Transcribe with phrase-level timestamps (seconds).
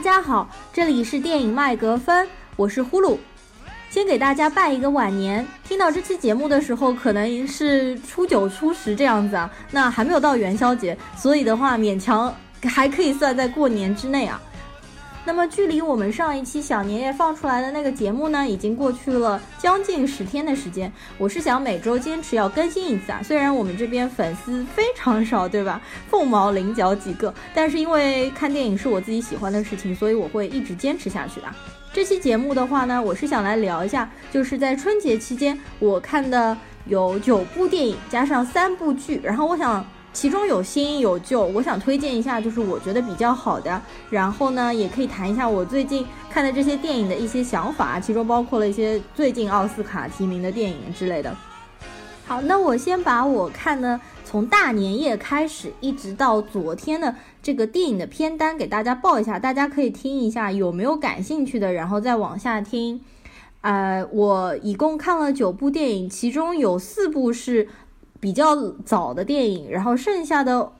[0.00, 2.26] 大家好，这里是电影麦格芬，
[2.56, 3.18] 我是呼噜。
[3.90, 5.46] 先给大家拜一个晚年。
[5.62, 14.40] 听到这期节目的时候，可能是初九、初十这样子啊，那还没有到元宵节，所以的话勉强还可以算在过年之内啊。
[15.22, 20.90] 那么，距离我们上一期小年夜放出来的那个节目呢，已经过去了将近十天的时间。
[21.18, 25.80] 我是想每周坚持要更新一次啊，虽然我们这边粉丝非常少，对吧？
[26.08, 31.46] 凤毛麟角几个，但是因为看电影是我自己喜欢的事情，所以我会一直坚持下去的。
[31.92, 36.56] 这期节目的话呢，我是想来聊一下，就是在春节期间我看的
[36.86, 39.84] 有九部电影加上三部剧，然后我想。
[40.12, 43.80] 其中有新有旧，我想推荐一下，就是我觉得比较好的。
[44.10, 51.34] 然后呢，也可以谈一下我最近看的这些电影的一些想法，其中包括了一些最近奥斯卡提名的电影之类的。
[52.26, 63.00] 好，那我先把我看的从大年夜开始一直到昨天的这个电影的片单给大家报一下，大家可以听一下，有没有感兴趣的，然后再往下听。
[63.62, 67.68] 呃，我一共看了九部电影，其中有四部是。
[68.20, 68.54] 比较
[68.84, 70.70] 早的电影，然后剩下的，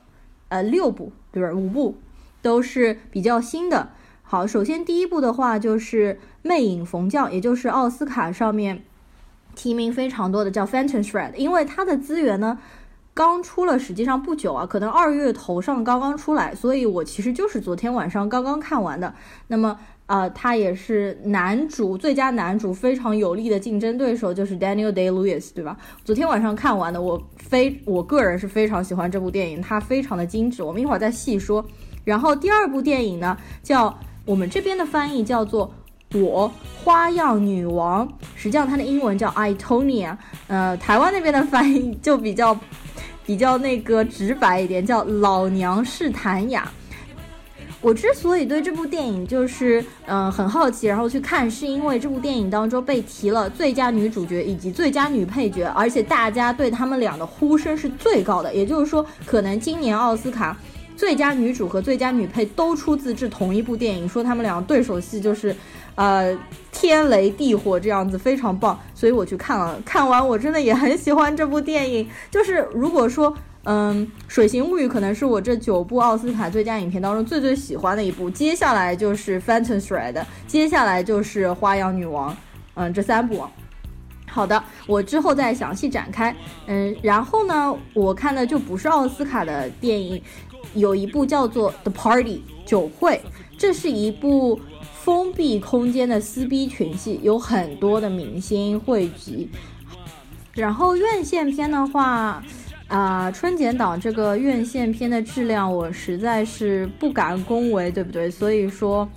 [0.49, 1.51] 呃，六部对吧？
[1.51, 1.97] 五部
[2.41, 3.89] 都是比较新的。
[4.21, 8.83] 好，首先第一部的话就是《魅影逢将》，也就是奥斯卡上面
[9.55, 12.59] 提名非常多的叫《Phantom Thread》，因为它的资源呢
[13.13, 19.15] 刚出了，实际上不久啊，可能二月头上刚刚出来，所以我其实就是昨天晚上刚刚看完的。
[19.47, 19.79] 那么。
[20.11, 25.77] 啊，他也是男主最佳男主非常有力的竞争对手，就是 Daniel Day Lewis，对吧？
[26.03, 30.61] 昨天晚上看完的，我非我个人是非常喜欢这部电影，它非常的精致。
[30.63, 31.65] 我们一会儿再细说。
[32.03, 35.73] 然后第二部电影呢，叫我们这边的翻译叫做
[36.21, 36.51] 《我
[36.83, 40.17] 花样女王》，实际上它的英文叫 I Tonya，
[40.47, 42.59] 呃，台湾那边的翻译就比较
[43.25, 46.69] 比较那个直白一点，叫老娘是谭雅。
[47.81, 58.53] 我之所以对这部电影就是嗯很好奇，然后去看，是因为这部电影当中被提了最佳女主角以及最佳女配角，而且大家对他们俩的呼声是最高的。
[58.53, 60.55] 也就是说，可能今年奥斯卡
[60.95, 65.55] 最佳女主和最佳女配都出自这同一部电影，说他们俩对手戏就是，
[65.95, 66.37] 呃
[66.71, 68.79] 天雷地火这样子，非常棒。
[68.93, 72.07] 所以我去看了，看完我真的也很喜欢这部电影。
[72.29, 73.35] 就是如果说。
[73.63, 78.27] 嗯，《水形物语》可能是我这九部奥斯卡最佳影片当中最最喜欢的一部。
[78.27, 80.13] 接下来就是《Phantom Thread》，
[80.47, 82.33] 接下来就是《花样女王》。
[82.73, 83.45] 嗯，这三部。
[84.27, 86.35] 好的，我之后再详细展开。
[86.65, 90.19] 嗯，然后呢，我看的就不是奥斯卡的电影，
[90.73, 93.21] 有一部叫做《The Party》酒会，
[93.59, 94.59] 这是一部
[95.03, 99.51] 封闭空间的撕逼群戏，有很多的明星汇集。
[100.53, 102.41] 然后院线片的话。
[102.91, 108.29] 啊，春节档这个院线片的质量，我实在是不敢恭维，对不对？
[108.29, 109.07] 所以说，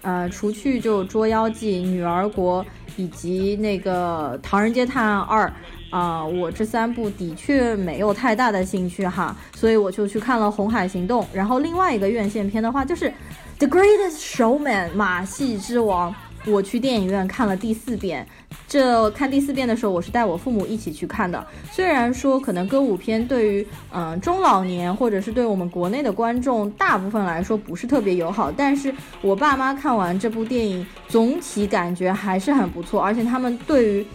[0.00, 2.64] 呃，除去就《捉妖记》《女儿国》
[2.96, 5.46] 以及那个《唐人街探案二》
[5.94, 11.22] 啊，我这三部的确没有太大的兴趣哈，所以我就去看了《红海行动》。
[11.30, 13.04] 然后另外一个院线片的话，就是
[13.58, 16.14] 《The Greatest Showman》马戏之王。
[16.46, 18.26] 我去电影院看了第四遍，
[18.66, 21.46] 这看第四遍的时候，我是带我父母一起去看的。
[21.70, 34.06] 虽然说可能歌舞片对于嗯中老年或者是对我们国内的观众大部分来说不是特别友好，但是我爸妈看完这部电影，总体感觉还是很不错，而且他们对于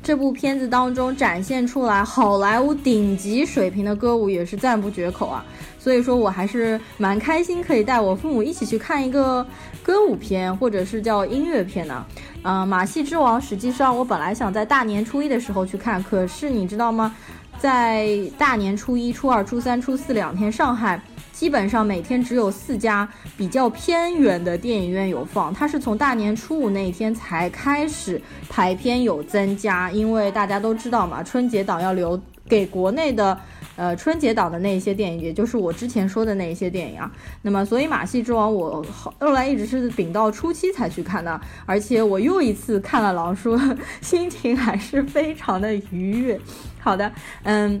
[0.00, 5.44] 这部片子当中展现出来好莱坞顶级水平的歌舞也是赞不绝口啊。
[5.78, 9.46] 所以说我还是蛮开心，可以带我父母一起去看一个
[9.88, 12.04] 歌舞片，或者是叫音乐片呢。
[12.42, 17.14] 嗯，马戏之王，实际上我本来想在大年初一的时候去看，可是你知道吗？
[17.58, 21.00] 在大年初一、初二、初三、初四两天，上海
[21.32, 25.54] 基本上每天只有四家比较偏远的电影院有放。
[25.54, 28.20] 它是从大年初五那一天才开始
[28.50, 33.40] 排片有增加，因为大家都知道嘛，春节档要留给国内的。
[33.78, 37.08] 呃，春节档的那一些电影，也就是我之前说的那一些电影啊。
[37.42, 38.84] 那么，所以《马戏之王》我
[39.20, 43.56] 后来一直是顶到初期才去看的，而且我又一次看了狼叔，
[44.02, 46.40] 心情还是非常的愉悦。
[46.80, 47.12] 好的，
[47.44, 47.80] 嗯，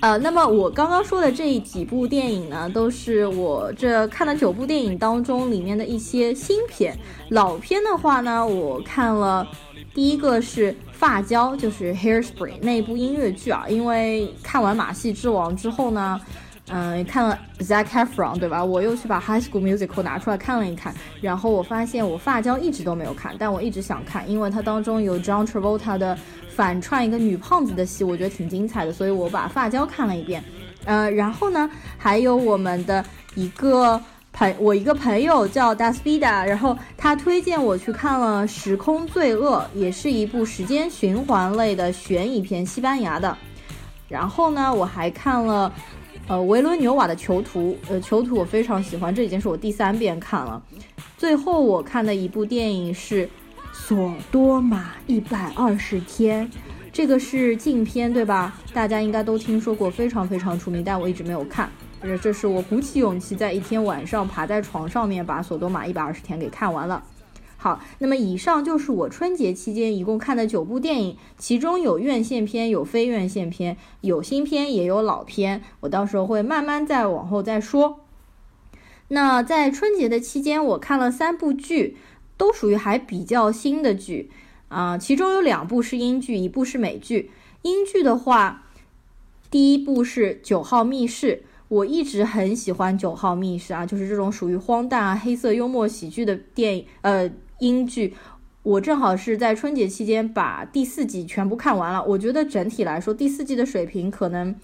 [0.00, 6.94] 呃，那么我刚刚说的这几部电影呢，都是我这看了九部电影当中里面的一些新片。
[7.30, 9.48] 老片的话呢，我看了
[9.94, 10.76] 第一个是。
[10.98, 16.18] 发胶就是 Hairspray 那部音乐剧啊，因为看完《马戏之王》之后呢，
[16.68, 18.64] 嗯，看了 Zac Efron 对吧？
[18.64, 30.42] 我又去把 High School Musical 拿出来看了一看，然后我发现我发胶一直都没有看，但我一直想看，因为它当中有 John Travolta 的反串一个女胖子的戏，我觉得挺精彩的，所以我把发胶看了一遍。
[30.86, 33.04] 呃，然后呢，还有我们的
[33.34, 34.00] 一个。
[34.36, 43.34] 朋我一个朋友叫 Dasvida，然后他推荐我去看了《时空罪恶》，也是一部时间循环类的悬疑片，西班牙的。
[44.10, 45.72] 然后呢，我还看了，
[46.28, 50.62] 呃，维伦纽瓦的《囚徒》，呃，《囚徒》我非常喜欢，这已经是我第三遍看了。
[51.16, 53.26] 最后我看的一部电影是
[53.72, 56.46] 《索多玛一百二十天》，
[56.92, 58.54] 这个是禁片，对吧？
[58.74, 61.70] 大家应该都听说过，非常非常出名，但我一直没有看。
[62.22, 67.04] 这是我鼓起勇气，在一天晚上爬在床上面把《索多玛一百二十天》给看完了。
[67.56, 78.00] 好，那么以上就是我春节期间一共看的九部电影，其中有院线片，有非院线片，有新片也有老片，我到时候会慢慢再往后再说。
[79.08, 81.96] 那在春节的期间，我看了三部剧，
[82.36, 84.30] 都属于还比较新的剧
[84.68, 87.30] 啊，其中有两部是英剧，一部是美剧。
[87.62, 88.64] 英剧的话，
[89.50, 91.42] 第一部是《九号密室》。
[91.68, 98.14] 我一直很喜欢《九号密室》啊，就是这种属于荒诞啊、黑色幽默喜剧的电影，呃，英剧。
[98.62, 102.04] 我正好是在春节期间把第四季全部看完了。
[102.04, 104.54] 我觉得整体来说，第四季的水平可能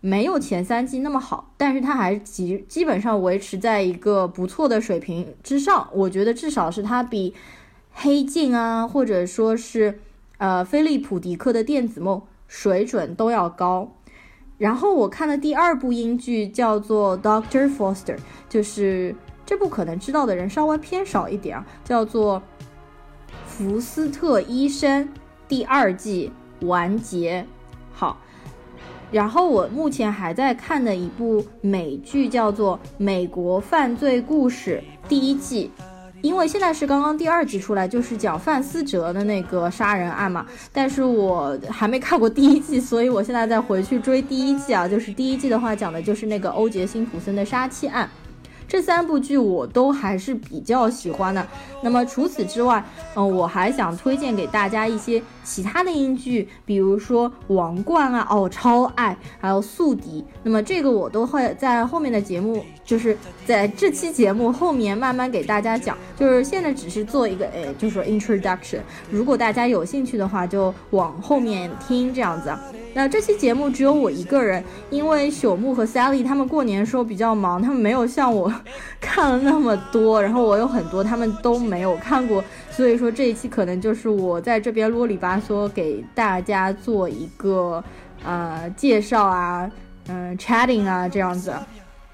[0.00, 5.88] 没有前三季那么好，但是它还基基本上维持在一个不错的水平之上。
[5.92, 7.30] 我觉得至少是它比
[7.92, 9.98] 《黑镜》啊，或者说是
[10.36, 13.96] 呃《菲利普·迪克的电子梦》水准都要高。
[14.58, 18.16] 然后我看的第二部英剧叫做《Doctor Foster》，
[18.48, 19.14] 就是
[19.46, 22.40] 这部可能知道的人稍微偏少一点啊，叫做
[23.46, 25.04] 《福斯特医生》
[25.46, 26.32] 第二季
[26.62, 27.46] 完结。
[27.92, 28.20] 好，
[29.12, 35.70] 然后我目前还在看的一部美剧叫做《美国犯罪故事》第一季。
[36.20, 48.08] 因为现在是刚刚第二集出来，就是讲范思哲的那个杀人案嘛，但是我还没看过第一季，所以我现在再回去追第一季啊，就是第一季的话讲的就是那个欧杰辛普森的杀妻案。
[48.66, 51.46] 这三部剧我都还是比较喜欢的。
[51.82, 60.20] 那么除此之外，嗯，我还想推荐给大家一些其他的英剧，比如说《王冠》啊，哦，超爱，还有《宿敌》。
[60.42, 63.16] 那么这个我都会在后面的节目，就是
[63.46, 65.96] 在这期节目后面慢慢给大家讲。
[66.14, 68.80] 就是现在只是做一个，哎，就是 introduction。
[69.10, 72.54] 如果大家有兴趣的话，就往后面听这样子。
[72.92, 78.52] 那这期节目只有我一个人，因为朽木和 Sally 他们过年的时候比较忙，他们没有像我
[79.00, 82.42] 看了那么多，然后我有很多他们都没有看过，
[82.78, 87.82] 所以说这一期可能就是我在这边啰里吧嗦给大家做一个
[88.24, 89.68] 呃介绍啊，
[90.06, 91.52] 嗯，chatting 啊这样子。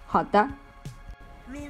[0.06, 0.48] 好的，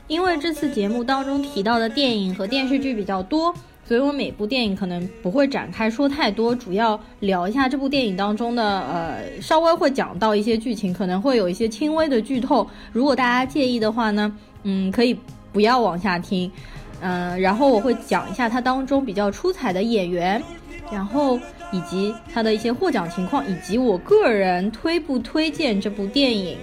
[0.07, 3.53] 因为这次节目当中提到的电影和电视剧比较多。
[3.85, 12.65] 所以我每部电影可能不会展开说太多，主要聊一下这部电影当中的，呃，稍微会讲到一些剧情，可能会有一些轻微的剧透。
[12.93, 14.33] 如果大家介意的话呢，
[14.63, 15.19] 嗯，可以
[15.53, 16.51] 不要往下听，
[17.07, 20.43] 嗯，然后我会讲一下它当中比较出彩的演员，
[20.91, 21.39] 然后
[21.71, 26.57] 以及它的一些获奖情况，以及我个人推不推荐这部电影。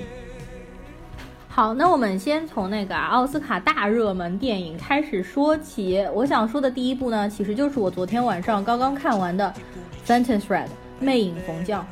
[1.48, 6.04] 好，那我们先从那个奥斯卡大热门电影开始说起。
[6.12, 9.54] 我想说的第一部呢，其实就是我昨天晚上刚刚看完的
[10.10, 10.66] 《Sentence Red》
[11.00, 11.86] 魅影逢将。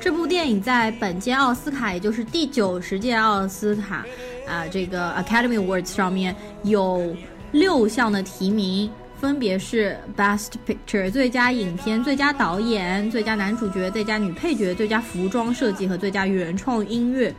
[0.00, 4.04] 这部电影在本届奥斯卡，也就是第九十届奥斯卡
[4.48, 7.14] 啊，这个 Academy Awards 上面有
[7.52, 8.90] 六项的提名，
[9.20, 17.32] 分别是 Best Picture 最佳影片、最佳导演、最佳男主角、最佳女配角、最佳服装设计和最佳原创音乐。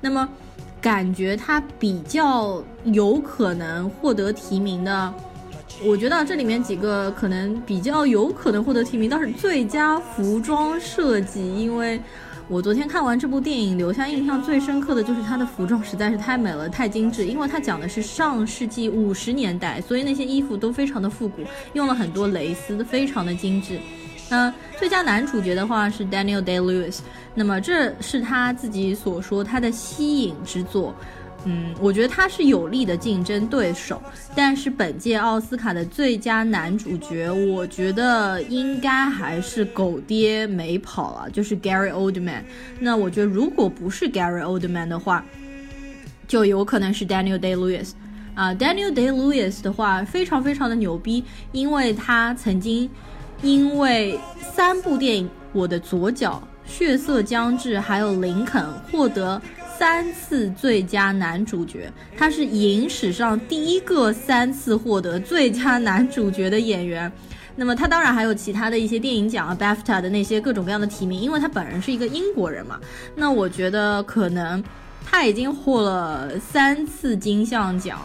[0.00, 0.28] 那么
[0.80, 5.14] 感觉他比较有可能获得提名的，
[5.84, 12.00] 我觉得这里面几个可能比较有可能获得提名，倒是最佳服装设计，因为
[12.50, 23.78] 我昨天看完这部电影，留下印象最深刻的就是它的服装实在是太美了，太精致，因为它讲的是上世纪五十年代，所以那些衣服都非常的复古，用了很多蕾丝，非常的精致。
[24.28, 26.98] 那最佳男主角的话是 Daniel Day Lewis，
[27.36, 30.92] 那么这是他自己所说他的吸引之作，
[31.44, 34.00] 嗯，我觉得他是有力的竞争对手。
[34.34, 42.42] 但是本届奥斯卡的最佳男主角，我觉得应该还是狗爹没跑了，就是 Gary Oldman。
[42.78, 45.24] 那我觉得如果不是 Gary Oldman 的话，
[46.28, 47.92] 就有可能是 Daniel Day Lewis。
[48.34, 52.88] 啊，Daniel Day Lewis 的话非常非常的牛逼，因为他曾经。
[53.42, 54.20] 因为
[54.54, 59.40] 三部电影《我的左脚》《血色将至》还有《林肯》获得
[59.80, 67.10] 三次最佳男主角，他是影史上第一个三次获得最佳男主角的演员。
[67.56, 72.78] 那么他当然还有其他的一些电影奖啊，BAFTA 的那些各种各样的提名，因为他本人是一个英国人嘛。
[73.16, 74.62] 那我觉得可能。
[75.02, 77.98] 他已经获了三次金像奖，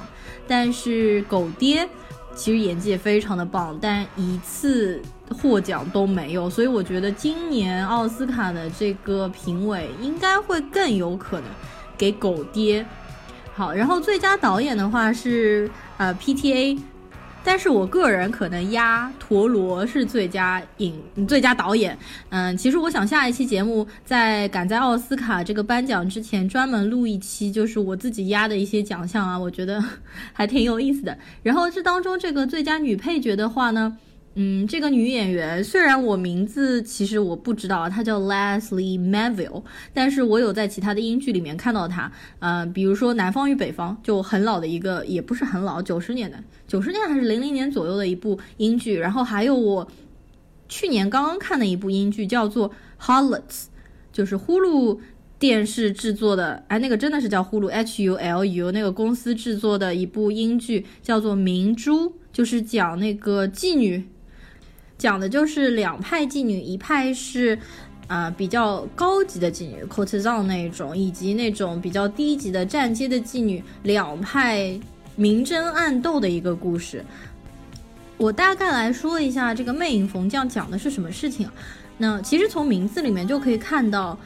[0.48, 1.88] 但是狗爹
[2.36, 5.02] 其实演技也非常的棒，但一次
[5.42, 11.50] 获奖都没有，所以我觉得今年奥斯卡的这个评委应该会更有可能
[11.98, 12.86] 给狗爹。
[13.56, 16.78] 好，然后最佳导演的话是呃 PTA。
[17.46, 21.98] 但是我个人可能压陀螺是最佳影最佳导演。
[22.30, 29.82] 嗯，其实我想下一期节目在赶在奥斯卡这个颁奖之前专门录一期，就是我自己压的一些奖项啊，我觉得
[30.34, 31.16] 还挺有意思的。
[31.44, 33.96] 然后这当中这个最佳女配角的话呢？
[34.38, 39.64] 嗯，这个女演员虽然我名字其实我不知道，她叫 Leslie Manville，
[39.94, 42.12] 但是我有在其他的英剧里面看到她。
[42.40, 48.98] 呃，比如说《南方与北方》，就很老的一个，也不是很老，九十年代，九十年还是零零年左右的一部英剧。
[48.98, 49.88] 然后还有我
[50.68, 52.70] 去年刚刚看的一部英剧，叫做
[53.02, 53.40] 《Harlots》，
[54.12, 55.00] 就是呼噜
[55.40, 64.04] 电视制作的，哎，那个真的是叫呼噜 H U L U 那个公司制作的一部英剧，叫做《明珠》，就是讲那个妓女。
[64.98, 67.58] 讲的就是两派妓女，一派是，
[68.08, 74.80] 啊比较高级的妓女，cotes on 那种，以及那种比较低级的站街的妓女，两派
[75.16, 77.04] 明争暗斗的一个故事。
[78.18, 81.50] 我大概来说一下这个《魅影逢将》讲的是什么事情。
[81.98, 84.18] 那其实从名字里面就可以看到，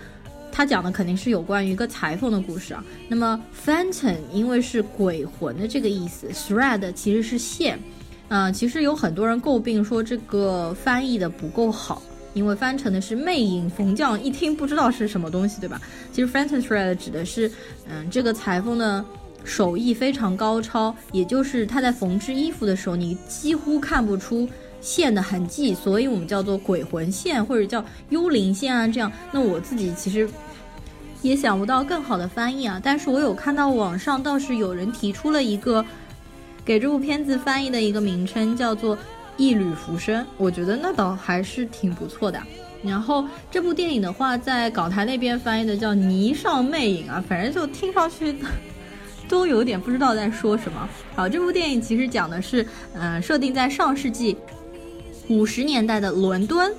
[0.52, 2.84] 他讲的肯定是有关于一个裁缝的故事啊。
[3.08, 7.80] 那么 phantom 因为是鬼魂的这个意思，thread 其实是线。
[8.30, 12.00] 嗯，其实有很多人诟病说这个翻译的不够好，
[12.36, 15.82] 因为翻成的是“魅影缝匠”，一听不知道是什么东西，对吧？
[16.14, 17.52] 其实 “phantom thread” 指的是，
[17.90, 19.04] 嗯，这个裁缝的
[19.44, 24.48] 手艺非常高超，也就是他在缝制衣服的时候，你几乎看不出
[24.80, 28.88] 线的痕迹，所以我们叫做鬼魂线或者叫幽灵线啊。
[28.88, 30.30] 这样，那我自己其实
[31.24, 35.84] 也想不到更好的翻译啊，但是我有看到网上倒是有人提出了一个。
[36.70, 38.96] 给这部片子翻译的一个名称叫做
[39.38, 42.40] 《一缕浮生》，我觉得那倒还是挺不错的。
[42.84, 48.36] 然后这部电影的话，在港台那边翻译的叫《霓裳魅影》啊，反正就听上去
[49.28, 50.88] 都有点不知道在说什么。
[51.16, 54.38] 好，这部电影其实讲的是，嗯，设定在上世纪
[55.28, 56.72] 五十年代的伦敦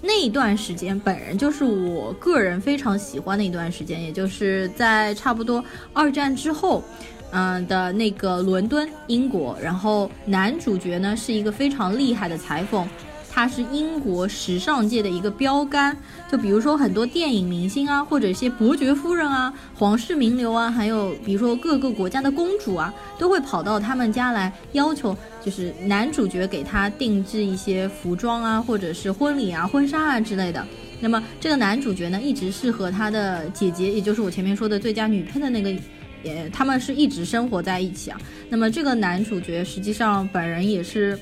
[0.00, 5.62] 那一段时间，本人就是我个人非常喜欢的一段时间，也就是在差不多
[5.92, 6.82] 二战之后。
[7.32, 12.88] 嗯的那个伦敦，英国，然后男主角呢是一个非常厉害的裁缝，
[13.32, 15.96] 他是英国时尚界的一个标杆。
[16.30, 30.66] 就比如说很多电影明星啊，或者一些伯爵夫人啊、皇室名流啊，还有比如说各个国家的公主啊，都会跑到他们家来要求，就是男主角给他定制一些服装啊，或者是婚礼啊、婚纱啊之类的。
[31.00, 35.72] 那么这个男主角呢，一直是和他的姐姐，也就是我前面说的最佳女配的那个。
[36.22, 38.20] 也，他们是一直生活在一起啊。
[38.48, 41.18] 那么这个男主角实际上本人也是，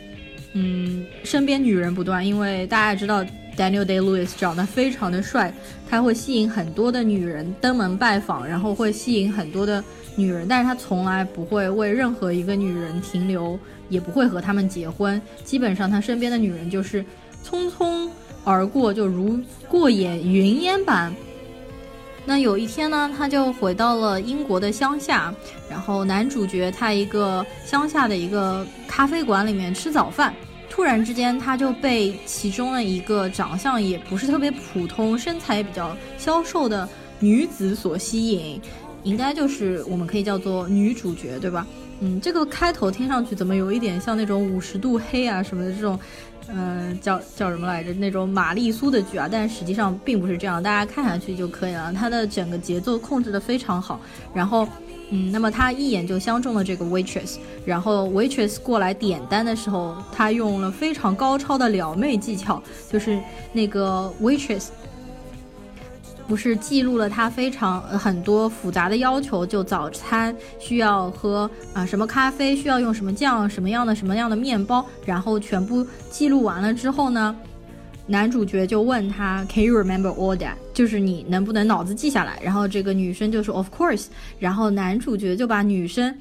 [0.52, 3.24] 嗯，身边女人不断，因为大家知道
[3.56, 5.52] Daniel Day Lewis 长得非常的帅，
[5.88, 9.82] 他会吸引很多的女人登门拜访，然后会吸引很多的
[10.16, 15.20] 女人，但是他从来不会为任何一个女人停留，也不会和他们结婚。
[15.44, 17.04] 基本上他身边的女人就是
[17.44, 18.08] 匆匆
[18.44, 19.38] 而过，就如
[19.68, 21.14] 过眼云烟般。
[22.28, 25.34] 那有一天呢，他就回到了英国的乡下，
[25.66, 30.34] 然后男主角他一个乡下的一个咖啡馆里面吃早饭，
[30.68, 36.86] 突然之间他就被其中的一个长相也不是特别普通、身材也比较消瘦的
[37.18, 38.60] 女子所吸引，
[39.04, 41.66] 应该就是我们可以叫做女主角，对吧？
[42.00, 45.98] 嗯，这个开头听上去怎么有一点像那种五十度黑啊什么的这种。
[46.50, 47.92] 嗯，叫叫什么来着？
[47.92, 51.92] 那种玛丽苏的剧啊，但实际上并不是这样，大家看下去就可以了。
[51.92, 54.00] 它的整个节奏控制的非常好。
[54.32, 54.66] 然后，
[55.10, 57.36] 嗯，那么他一眼就相中了这个 waitress，
[57.66, 63.20] 然后 waitress 过来点单的时候，他用了非常高超的撩妹技巧，就是
[63.52, 64.68] 那个 waitress。
[66.28, 77.34] 不是记录了他非常很多复杂的要求，就早餐需要喝啊什么咖啡，需要用什么酱，什么样的什么样的面包，然后全部记录完了之后呢，
[78.06, 80.52] 男主角就问他，Can you remember all that？
[80.74, 82.38] 就是你能不能脑子记下来？
[82.42, 84.08] 然后这个女生就说 Of course。
[84.38, 86.14] 然后男主角就把女生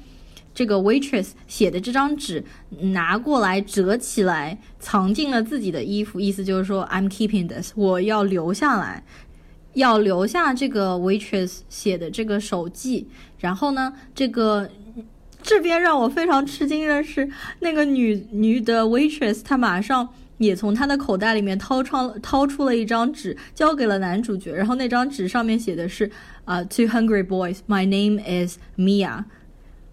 [0.54, 2.42] 这个 waitress 写的这张纸
[2.80, 9.04] 拿过来折起来，藏进了自己的衣服，意思就是说 I'm keeping this，我要留下来。
[9.74, 13.06] 要留下这个 waitress 写的这个手记，
[13.38, 14.68] 然后呢，这个
[15.42, 20.08] 这边让我非常吃惊的是，那个女女的 waitress 她马上
[20.38, 24.52] 也从她的口袋里面掏出掏出了一张纸，交给了男主角。
[24.52, 26.10] 然后那张纸上面写的是
[26.44, 29.24] 啊，Two hungry boys, my name is Mia.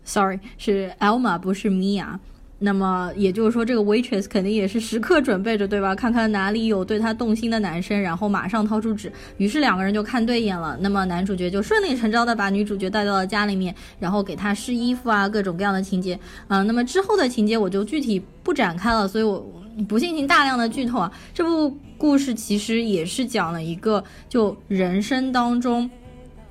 [0.04, 2.20] Sorry，是 Elma，不是 Mia。
[2.58, 5.94] 那么也就是说，这个 waitress 肯定也是时刻准备着，对吧？
[5.94, 9.12] 看看哪里有对她动心的男生，然后马上掏出纸。
[9.38, 10.78] 于是两个人就看对眼了。
[10.80, 16.18] 那么男主角就顺理成章的把女主角带到了家里面，然后给她试衣服啊，各种各样的情节。
[16.48, 19.46] 嗯，那么之后的情节我就具体不展开了，所以我
[19.90, 21.12] 不进行大量的剧透啊。
[21.34, 25.90] 这部故事其实也是讲了一个就人生当中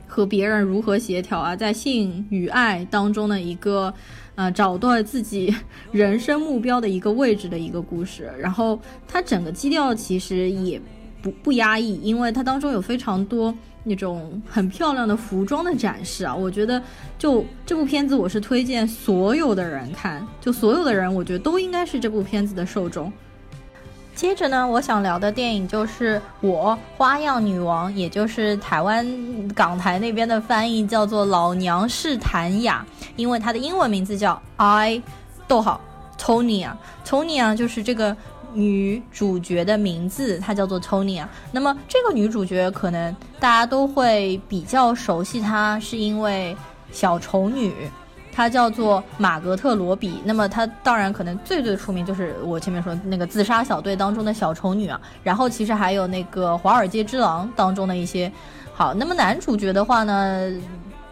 [0.07, 3.95] 和别人如何协调啊，在性与爱当中的一个。
[4.35, 5.55] 啊，找到自己
[5.93, 10.81] 人生目标的一个位置的一个故事，然后它整个基调其实也
[11.23, 16.83] 不不压抑，因为它当中有非常多那种很漂亮的服装的展示啊，我觉得
[17.19, 23.13] 就这部片子我是推荐所有的人看，就所有的人我觉得都应该是这部片子的受众。
[24.15, 29.05] 接着呢，我想聊的电影就是《我花样女王》，也就是台湾
[29.55, 35.03] 港台那边的翻译叫做《老娘是谭雅》，因为它的英文名字叫 I，
[35.49, 35.81] 逗号
[36.19, 38.17] Tony 啊，Tony 啊就是这个
[38.53, 41.29] 女主角的名字，她叫做 Tony 啊。
[41.51, 46.57] 那么这个女主角可能大家都会比较熟悉她，是因为
[46.93, 47.75] 小丑女。
[48.35, 58.31] 她叫做玛格特罗比，那么她当然可能最最出名就是我前面说那个自杀小队当中的小丑女啊，然后其实还有那个华尔街之狼当中的一些。
[58.77, 60.53] 好，那么男主角的话呢，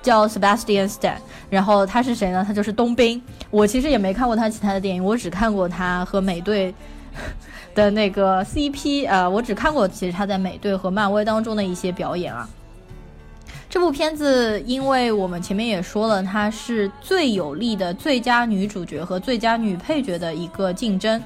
[0.02, 1.14] 叫 Sebastian Stan，
[1.49, 2.45] 然后他是谁呢？
[2.45, 3.23] 他就是冬兵。
[3.50, 6.75] 我其实也没看过他其他的电影，我只看过他和美队
[7.73, 12.49] 的那个 CP，呃，我只看过其实他在美队和漫威当中的一些表演啊。
[13.73, 21.23] 这部片子，因为我们前面也说了，它是最有力的最佳女主角和最佳女配角的一个竞争。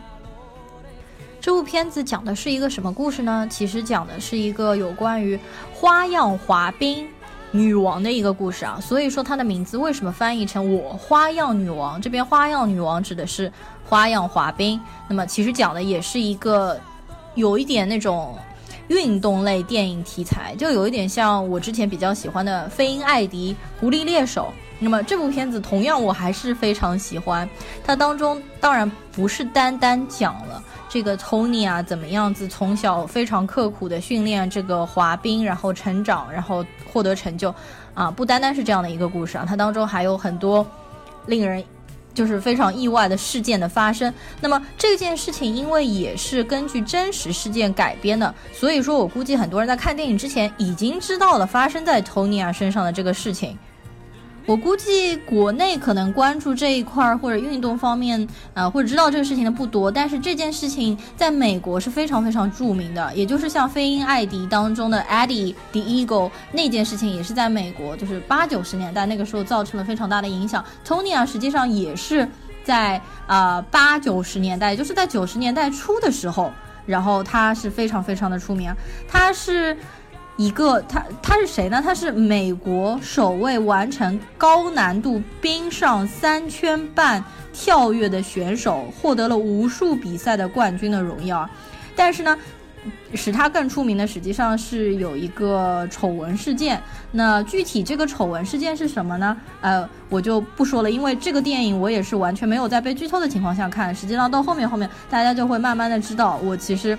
[1.41, 3.49] 这部片子讲的是一个什么故事呢？
[3.51, 5.37] 其实讲的是一个有关于
[5.75, 7.09] 花样滑冰
[7.51, 8.79] 女王的一个故事啊。
[8.81, 12.01] 所以说它的名字为什么翻译成我花样女王？
[12.01, 13.53] 这边花样女王指的是
[13.85, 14.81] 花样滑冰。
[15.09, 16.79] 那么其实讲的也是一个
[17.35, 18.39] 有一点那种。
[18.89, 24.53] 运动类电影题材就有一点像我之前比较喜欢的《飞鹰艾迪：狐狸猎手》。
[24.79, 27.49] 那么这部片子同样我还是非常喜欢。
[27.85, 37.55] 它当中当然不是单单讲了这个 Tony 啊怎么样子从小非常刻苦的训练这个滑冰，然后成长，然后获得成就
[37.95, 39.47] 啊，不单单是这样的一个故事啊。
[39.49, 40.65] 它当中还有很多
[41.27, 41.65] 令人。
[42.17, 44.13] 就是非常意外的事件的发生。
[44.41, 53.57] 那么这件事情，因为也是根据真实事件改编的，所以说我估计很多人在看电影之前已经知道了发生在 Tony 身上的这个事情。
[54.47, 59.91] 我估计国内可能关注这一块儿或者运动方面，呃，或者知道这个事情的不多。
[59.91, 70.65] 但是这件事情在美国是非常非常著名的，也就是像《飞鹰艾迪》当中的 Eddie the Eagle 那件事情，也是在美国，就是八九十年代那个时候造成了非常大的影响。
[70.87, 72.29] Tony 啊，实际上也是
[72.63, 76.53] 在啊八九十年代，就是在九十年代初的时候，
[76.87, 78.73] 然后他是非常非常的出名，
[79.09, 79.77] 他是。
[80.37, 81.81] 一个他他是谁呢？
[81.83, 91.49] 他是美国首位完成高难度冰上三圈半跳跃的选手，获得了无数比赛的冠军的荣耀。
[91.95, 92.37] 但是呢，
[93.15, 96.79] 使他更出名的实际上是有一个丑闻事件。
[97.13, 99.35] 那具体这个丑闻事件是什么呢？
[99.63, 103.95] 呃，我就不说了，因为这个电影我也是完全没有在被剧透的情况下看。
[103.95, 106.97] 实际上到后面后面大家就会慢慢的知道，我其实。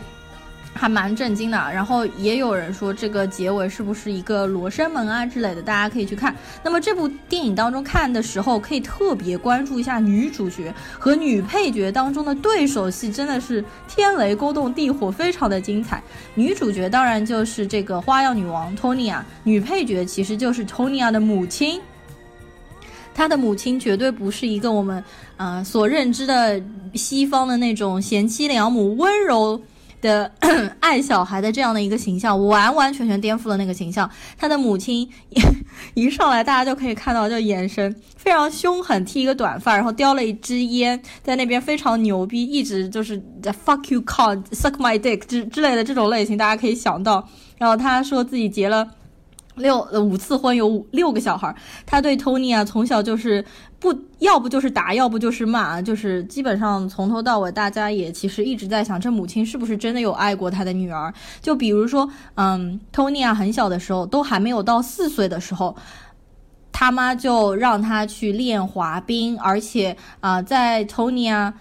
[0.74, 6.36] 还蛮震惊的，然后也有人说这个结尾是不是一个罗生门啊之类的，大家可以去看。
[6.64, 16.02] 那么这部电影当中看的时候，可以特别关注一下女主角和女配角当中的对手戏，真的是天雷勾动地火，非常的精彩。
[16.36, 21.82] 女主角当然就是这个花样女王托尼娅，女配角其实就是托尼娅的母亲。
[23.16, 25.04] 她的母亲绝对不是一个我们
[25.38, 26.62] 呃所认知的
[26.94, 29.60] 西方的那种贤妻良母、温柔。
[30.02, 30.32] 的
[30.80, 34.10] 爱小孩的这样的一个形象，完完全全颠覆了那个形象。
[34.38, 35.10] 他的母亲
[35.96, 47.28] 一上来，大家就可以看到，就眼神非常凶狠，剃一个短发，然后叼了一支烟，在那边非常牛逼，一直就是在 fuck you cunt，suck my dick 之之类的这种类型，大家可以想到。
[47.58, 48.88] 然后他说自己结了。
[49.58, 51.52] 六五次婚有五六个小孩，
[51.84, 53.44] 他对 Tony 啊从小就是
[53.80, 61.14] 不要不就是打，要不就是骂，就是基本上从头到尾，大家也其实一直在想，这母亲是不是真的有爱过他的女儿？
[61.42, 65.76] 就比如说，嗯，Tony 啊很小的时候，都还没有到四岁的时候，
[66.72, 71.54] 他妈就让他去练滑冰，而且啊，在 Tony 啊。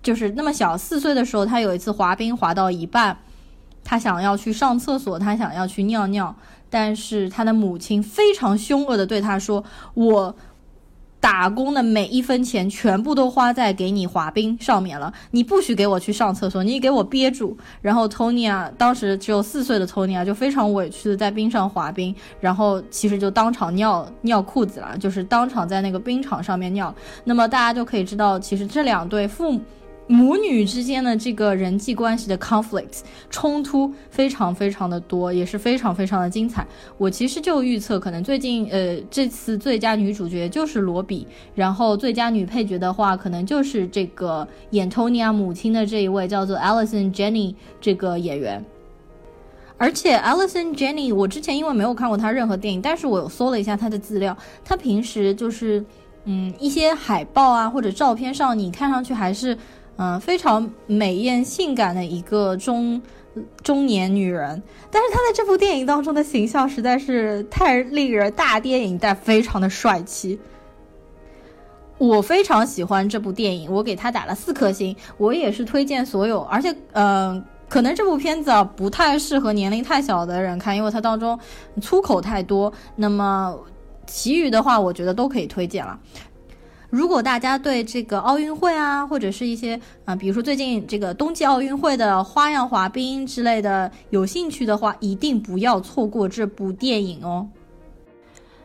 [0.00, 3.16] 就是那么小，四岁的时候，他有一次滑冰滑到一半，
[3.82, 6.36] 他想要去上厕所，他想要去尿尿，
[6.68, 10.36] 但是他的母亲非常凶恶的对他说：“我。”
[11.24, 17.56] 打工的每一分钱全部都花在给你滑冰上面了，你不许给我去上厕所，你给我憋住。
[17.80, 26.94] 然后 Tony 啊，当时只有四岁的 Tony 啊，就非常委屈的在冰上滑冰，然后其实就当场尿尿裤子了，就是当场在那个冰场上面尿。
[27.24, 29.62] 那么大家就可以知道，其实这两对父母。
[30.06, 36.66] 母女之间的这个人际关系的 conflict 冲突非常非常的多，也是非常非常的精彩。
[36.98, 48.62] 我其实就预测，可能最近呃这次最佳女主角就是罗比，然后最佳女配角的话，可能就是这个演 Tony 母亲的这一位叫做 Alison Jenny 这个演员。
[49.78, 55.82] 而且 Alison Jenny，我之前因为没有看过她任何电影，但是我有搜了一下她的资料，她平时就是
[56.26, 59.56] 嗯一些海报啊或者照片上，你看上去还是。
[59.96, 63.00] 嗯，非常美艳性感的一个中
[63.62, 70.38] 中年女人，但是她在这部电影当中的形象实在是太令人大跌眼镜，非常的帅气。
[71.96, 74.94] 我非常喜欢这部电影，我给他打了四颗星。
[75.16, 81.38] 我也是推荐所有，而且，嗯，可能这部片子啊不太适合年龄太小的人看，因为它当中
[81.80, 82.70] 粗口太多。
[82.96, 83.56] 那么，
[84.08, 85.96] 其余的话，我觉得都可以推荐了。
[86.94, 97.48] 如果大家对这个奥运会啊，或者是一些啊，比如说最近这个冬季奥运会的花样滑冰之类的有兴趣的话，一定不要错过这部电影哦。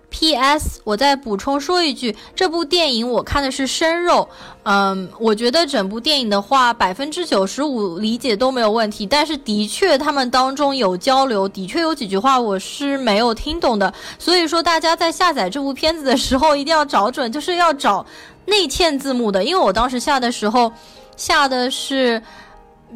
[0.09, 0.81] P.S.
[0.83, 4.27] 我再补充说一句，这部电影我看的是生肉，
[4.63, 9.05] 嗯，我觉得整部电影的话，百分之九十五理解都没有问题。
[9.05, 13.93] 但是的确，他们当中有交流，的确有几句话我是没有听懂的。
[14.17, 18.05] 所以说，大家在下载这部片子的时候一定要找准，就是要找
[18.45, 19.43] 内嵌字幕的。
[19.43, 20.71] 因为我当时下的时候，
[21.15, 22.21] 下的是。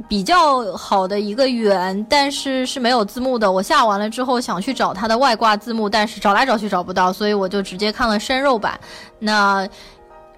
[0.07, 3.51] 比较好的一个源，但是是没有字幕的。
[3.51, 8.79] 我下完了之后想去找它的外挂字幕，但是找来找去找不到，所以我就直接看了生肉版。
[9.19, 9.67] 那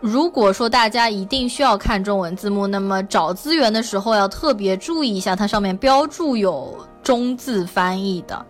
[0.01, 8.45] 如果说大家一定需要看中文字幕，那么找资源的时候要特别注意一下，它上面标注有中字翻译的。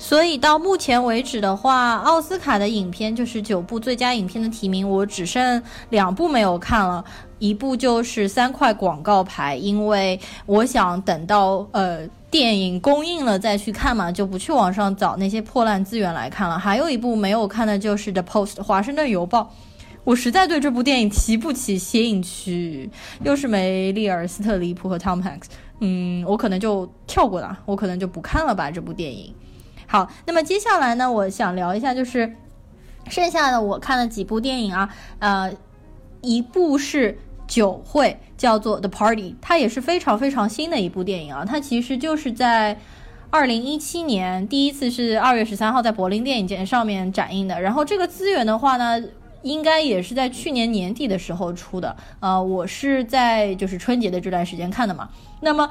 [0.00, 7.04] 所以到目前为止的话，奥斯卡的影片就是九部最佳影片的提名，我只剩两部没有看了，
[7.38, 16.58] 一部就是三块广告牌，因为我想等到呃电影公映了再去看嘛，就不去网上找那些破烂资源来看了。
[16.58, 19.52] 还有一部没有看的就是《The Post》华盛顿邮报，
[20.04, 22.90] 我实在对这部电影提不起兴趣，
[23.22, 25.46] 又是梅丽尔·斯特里普和 Tom Hanks，
[25.80, 29.34] 嗯，我可能就跳过了，我可能就不看了吧这部电影。
[29.86, 32.34] 好，那么接下来呢，我想聊一下，就是
[33.08, 35.50] 剩下的我看了几部电影啊，呃，
[36.20, 37.12] 一部是
[37.48, 42.78] 《酒会》，叫做《The Party》，它也是非常非常新的一部电影啊，它其实就是在
[43.30, 49.02] 二零一七年第一次是二月十三号在柏林电影节上面展映的，然后这个资源的话呢，
[49.42, 55.08] 应该也是在去年年底的时候出的，呃，我是在就是春节的这段时间看的嘛，
[55.40, 55.68] 那么。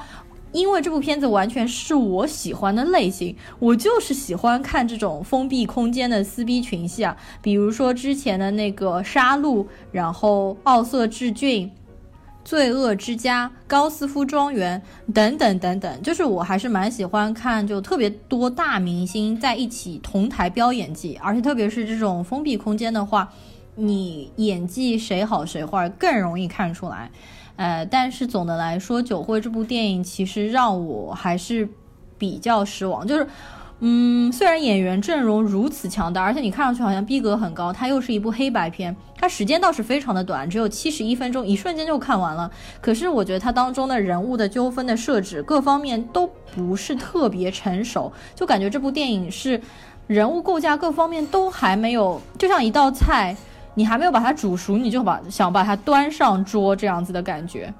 [0.53, 11.67] 因为这部片子完全是我喜欢的类型，我就是喜欢看这种封闭空间的撕逼群戏啊，比如说之前的那个《杀戮》，然后《奥瑟治郡》、
[12.45, 14.81] 《罪恶之家》、《高斯夫庄园》
[15.13, 23.31] 等等等等，就是我还是蛮喜欢看，就特别多大明星在一起同台飙演技，而且特别是这种封闭空间的话，
[23.75, 27.12] 你演技谁好谁坏更容易看出来。
[27.58, 31.67] 呃，但是总的来说，《酒会》这部电影其实让我还是
[32.17, 33.06] 比较失望。
[33.06, 33.28] 就是，
[33.80, 42.50] 嗯，虽然演员阵容如此强大，而且你看上去好像逼格很高，它又是一部黑白片，它时间倒是非常的短，只有七十一分钟，一瞬间就看完了。
[42.80, 49.60] 可是我觉得它当中的人物的纠纷的设置各方面都不是特别成熟，就感觉这部电影是
[50.06, 53.36] 人物构架各方面都还没有，就像一道菜。
[53.77, 57.71] 你还没有把它煮熟，你就把想把它端上桌这样子的感觉。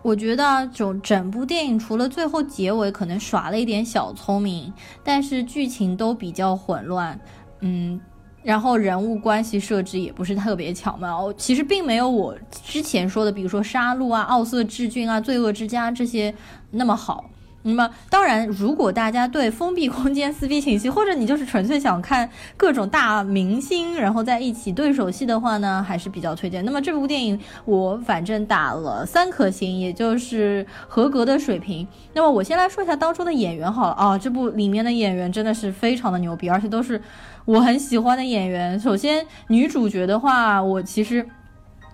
[0.00, 4.72] 我觉得整整部电影除了最后结尾可能耍了一点小聪明，
[5.04, 7.20] 但是剧情都比较混乱，
[7.60, 8.00] 嗯，
[8.42, 11.30] 然后人物关系设置也不是特别巧妙。
[11.34, 16.34] 其实并没有我之前说的，比如说杀戮啊、奥瑟治郡啊、罪恶之家这些
[16.70, 17.26] 那么好。
[17.62, 26.64] 那么，当然，如果大家对封闭空间撕逼情戏，或者你就是纯粹想看各种大明星然后在一起对手戏的话呢，还是比较推荐。
[26.64, 31.86] 那么这部电影我反正打了三颗星，也就是合格的水平。
[32.14, 37.00] 那么我先来说一下当中的演员好了啊，这部里面的演员真的是非常的牛逼，而且都是
[37.44, 38.80] 我很喜欢的演员。
[38.80, 41.28] 首先女主角的话，我其实。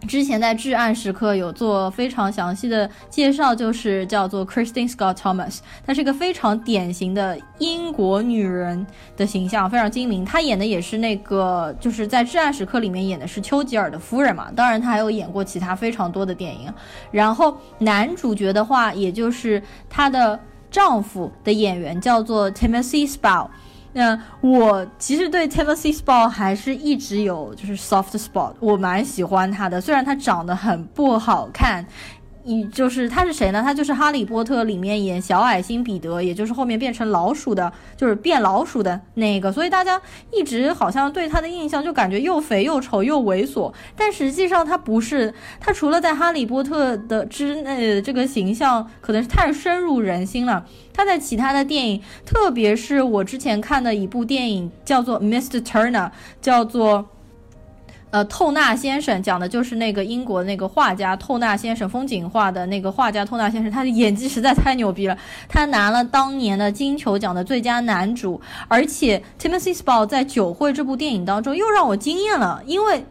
[0.06, 10.24] 之前在《至暗时刻》有做非常详细的介绍，就是叫做 Christine Scott Thomas，她是一个非常典型的英国女人的形象，非常精明。
[10.24, 14.50] 她演的也是那个，就是在《至暗时刻》里面演的是丘吉尔的夫人嘛。
[14.54, 16.72] 当然，她还有演过其他非常多的电影。
[17.10, 20.38] 然后男主角的话，也就是她的
[20.70, 23.48] 丈夫的演员叫做 Timothy Spall。
[23.96, 31.84] 那我其实对 Timothy Spall 还是一直有就是 soft spot，我蛮喜欢他的，虽然他长得很不好看。
[32.46, 33.60] 一就是他是谁呢？
[33.60, 39.50] 他就是《哈利波特》里面演小矮星彼得，也就是后面变成老鼠的，就是变老鼠的那个。
[39.50, 40.00] 所以大家
[40.32, 45.34] 一直好像对他的印象就感觉又肥又丑又猥琐，但实际上他不是。
[45.58, 55.60] 他除了在《哈利波特》的之内这个形象可能是太深入人心了，他在其他的电影，特别是我之前看的一部电影叫做《Mr.
[55.62, 55.90] Turner》，
[56.40, 57.06] 叫做。
[58.16, 65.18] 呃，透纳先生讲的就是那个英国那个画家透纳先生，风景画的那个画家透纳先生，他的演技实在太牛逼了，
[65.50, 73.04] 他拿了当年的金球奖的最佳男主，而且 Timothy Spall 在《酒会》这部电影当中又让我惊艳了，因为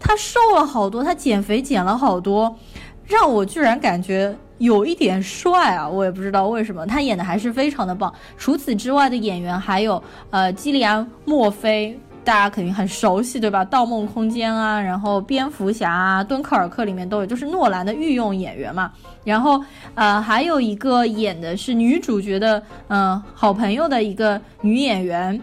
[0.00, 2.56] 他瘦了好多，他减肥减了好多，
[3.04, 8.10] 让我居然感觉有一点帅啊，我也不知道为什么，他演的还是非常的棒。
[8.38, 12.00] 除此之外的演员还有呃基里安墨菲。
[12.28, 13.64] 大家肯定很熟悉，对吧？
[13.70, 18.92] 《盗梦空间》啊，然后蝙蝠侠啊，《敦刻尔克》里面都有，就是诺兰的御用演员嘛。
[19.24, 19.64] 然后，
[19.94, 25.40] 呃，还有一个演的是女主角的，嗯，好朋友的一个女演员，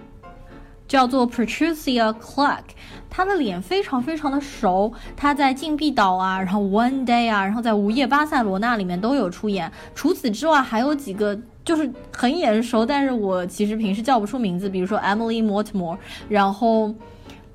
[0.87, 2.59] 叫做 Patricia Clark，
[3.09, 9.71] 她的脸非常非常的熟，她在《禁闭岛》啊，然后《One Day》啊，然后在《午夜巴塞罗那》里面都有出演。
[9.95, 11.35] 除此之外，还有几个。
[11.65, 14.69] 就是很眼熟，但是我其实平时叫不出名字。
[14.69, 15.97] 比如说 Emily Mortimer，
[16.29, 16.93] 然后，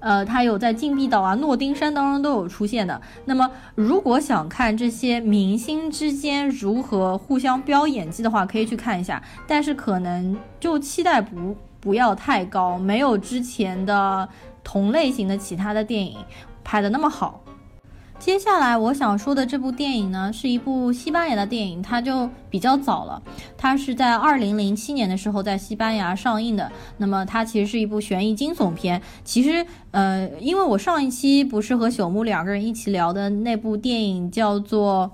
[0.00, 3.00] 呃，她有在禁闭岛啊、诺丁山当中都有出现的。
[3.26, 9.22] 那么，如果想看这些明星之间如何互相飙演技的话，可以去看一下。
[9.46, 14.28] 但是可能就期待不不要太高，没有之前的
[14.64, 16.18] 同类型的其他的电影
[16.64, 17.40] 拍的那么好。
[18.20, 23.20] 接下来我想说的这部电影呢，是一部西班牙的电影，它就比较早了，
[23.56, 26.70] 它是在二零零七年的时候在西班牙上映的。
[26.98, 29.00] 那么它其实是一部悬疑惊悚片。
[29.24, 35.11] 其实，呃，因为我上一期不是和朽木两个人一起聊的那部电影叫做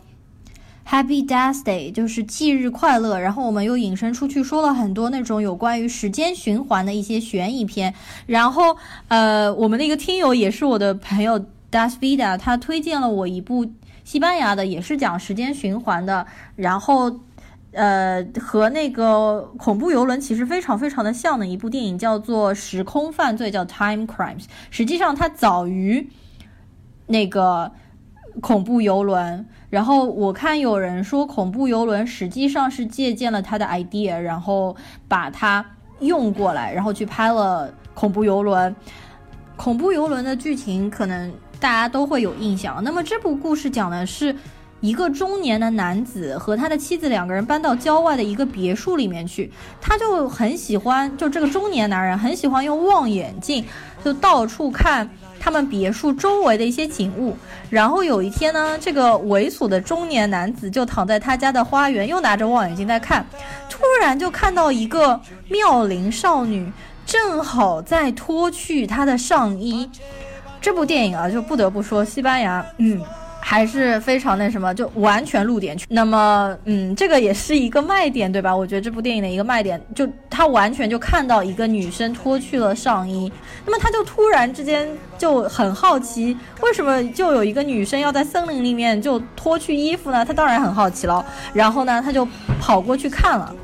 [0.90, 3.20] 《Happy Death Day》，就是忌日快乐。
[3.20, 7.94] 然后我们又引申出去说了很多那种有关于时间循环的一些悬疑片。
[8.26, 11.42] 然后，呃，我们的一个听友也是我的朋友。
[11.76, 13.70] Dasvida，他推荐了我一部
[14.02, 17.20] 西班牙的，也是讲时间循环的，然后，
[17.72, 24.44] 呃，和那个恐怖游轮其实非常非常的像的一部电影，叫做《时空犯罪》，叫《Time Crimes》。
[24.70, 26.08] 实际上它早于
[27.08, 27.70] 那个
[28.40, 29.46] 恐怖游轮。
[29.68, 34.74] 然后我看有人说，恐怖游轮实际上是借鉴了他的 idea，然后
[35.08, 35.66] 把它
[36.00, 38.74] 用过来，然后去拍了恐怖游轮。
[39.56, 41.34] 恐怖游轮的剧情可能。
[41.60, 42.82] 大家都会有印象。
[42.82, 44.34] 那么这部故事讲的是
[44.80, 53.64] 一个中年的男子和他的妻子两个人搬到郊外的一个别墅里面去，他就很喜欢，就这个中年男人很喜欢用望远镜，
[54.04, 55.08] 就到处看
[55.40, 57.34] 他们别墅周围的一些景物。
[57.70, 63.26] 然后有一天呢，这个猥琐的中年男子就躺在他家的花园，又拿着望远镜在看，
[63.70, 66.70] 突然就看到一个妙龄少女
[67.06, 69.90] 正好在脱去她的上衣。
[70.60, 73.00] 这部电影啊，就不得不说，西班牙，嗯，
[73.40, 75.78] 还是非常那什么，就完全露点。
[75.88, 78.54] 那么，嗯，这个也是一个卖点，对吧？
[78.56, 83.30] 我觉得这部电影的一个卖点，就他完全就看到一个女生脱去了上衣，
[83.64, 90.24] 那么他就突然之间就很好奇，为什么就有一个女生要在森林里面就脱去衣服呢？
[90.24, 92.26] 他当然很好奇了，然后呢，他就
[92.60, 93.54] 跑过去看了。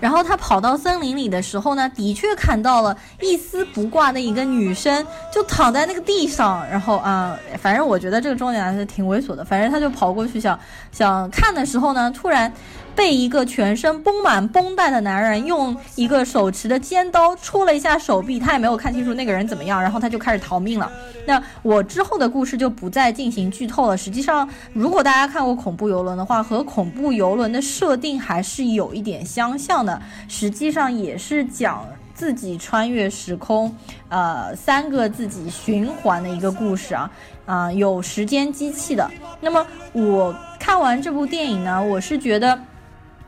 [0.00, 6.66] 然后他跑到森林里的时候呢，的确看到了一丝不挂的一个女生，就躺在那个地上。
[6.70, 9.44] 然后啊，反正我觉得这个中年男是挺猥琐的。
[9.44, 10.58] 反正他就跑过去想
[10.92, 12.52] 想看的时候呢，突然。
[12.96, 20.90] 被一个全身绷满绷带的男人用一个手持的尖刀戳了一下手臂，他也没有看清楚那个人怎么样，然后他就开始逃命了。
[21.26, 23.96] 那我之后的故事就不再进行剧透了。
[23.96, 30.00] 实际上，如果大家看过《恐怖游轮》的话，和《恐怖游轮》的设定还是有一点相像的。
[30.26, 33.74] 实际上也是讲自己穿越时空，
[34.08, 37.10] 呃，三个自己循环的一个故事啊，
[37.44, 39.10] 啊，有时间机器的。
[39.40, 42.58] 那么我看完这部电影呢，我是觉得。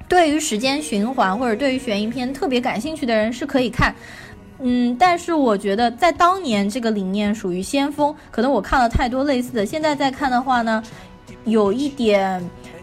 [0.08, 3.94] 对于时间循环或者对于悬疑片特别感兴趣的人是可以看，
[4.58, 10.82] 嗯，但是我觉得在当年这个理念属于先锋，可能我看了太多类似的，现在再看的话呢，
[11.44, 12.42] 有一点，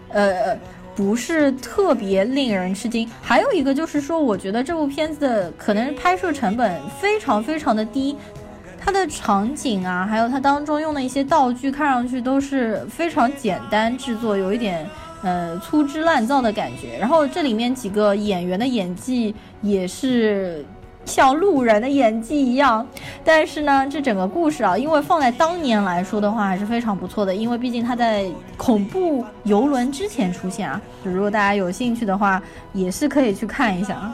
[0.10, 0.56] 呃，
[0.96, 3.10] 不是特别令人吃惊。
[3.24, 8.16] 还有一个就是说，我觉得这部片子的可能拍摄成本非常非常的低，
[8.80, 14.88] 它的场景啊，还有它当中用的一些道具，看上去都是非常简单制作，有一点。
[15.26, 17.00] 呃，粗制滥造的感觉。
[17.00, 19.34] 然后这里面几个演员的演技
[19.64, 20.64] 也是
[21.04, 22.88] 像路人的演技一样。
[23.24, 27.34] 但是呢，这整个故事啊，因为放在当年来说的话，还是非常不错的。
[27.34, 30.80] 因为毕竟它在恐怖游轮之前出现啊。
[31.04, 32.40] 如果大家有兴趣的话，
[32.72, 34.14] 也是可以去看一下。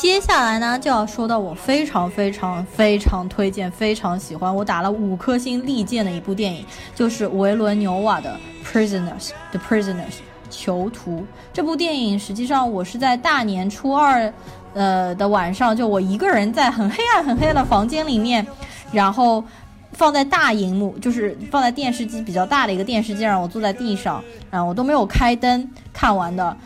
[0.00, 8.34] 接下来呢，就要说到我非常非常非常推荐、非常喜欢，我打了五颗星力荐的一部电影，就是维伦纽瓦的。
[8.64, 10.14] Prisoners, the prisoners，
[10.48, 11.22] 囚徒。
[11.52, 14.32] 这部电影实际上我是在大年初二，
[14.72, 18.46] 呃的晚上，就我一个人在很黑暗、很黑暗的房间里面，
[18.90, 19.44] 然后
[19.92, 26.56] 放在大荧幕，就是放在电视机比较大的一个电视机上，我坐在地上，然后我都没有开灯看完的，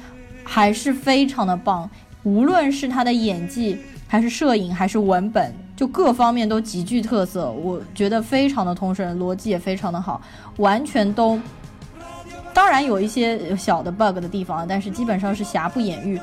[0.44, 1.90] 还是非常的棒。
[2.24, 10.20] 无论是他的演技，还是摄影，还是文本，就各方面都极具特色，我觉得非常的通顺，逻辑也非常的好，
[10.56, 11.38] 完全都。
[12.52, 16.20] 当然有一些小的 bug 的地方，但是基本上是瑕不掩瑜。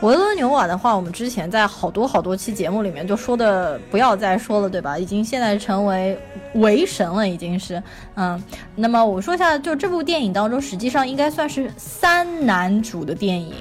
[0.00, 4.98] 维伦纽瓦的话，我们之前在好多好多期节目里面就说的，不要再说了，对吧？
[4.98, 6.18] 已经现在成为
[6.54, 7.82] 为神了，已经是，
[8.16, 8.40] 嗯。
[8.76, 13.54] 那么我说一下，就这部电影当中，实际上应该算是三男主的电影。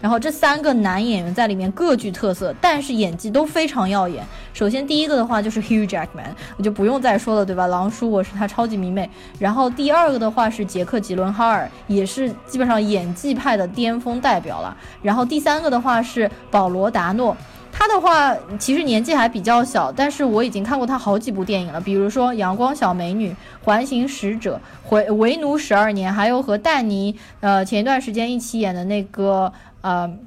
[0.00, 4.24] 然后这三个男演员在里面各具特色，但是演技都非常耀眼。
[4.54, 7.66] 首先第一个的话就是 Hugh Jackman，我就不用再说了，对吧？
[7.66, 9.08] 狼叔我是他超级迷妹。
[9.38, 14.74] 然后第二个的话是杰克·吉伦哈尔，也是基本上演技派的巅峰代表了。
[15.02, 17.36] 然后第三个的话是保罗·达诺，
[17.70, 23.30] 他的话其实年纪还比较小，但是我已经看过他好几部电影了，比如说《阳光小美女》
[23.62, 24.58] 《环形使者》
[24.88, 29.52] 《回为奴十二年》，还有和丹尼呃前一段时间一起演的那个。
[29.80, 30.18] 呃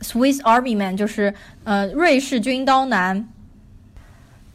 [0.00, 3.28] ，Swiss Army Man 就是呃瑞士军刀男。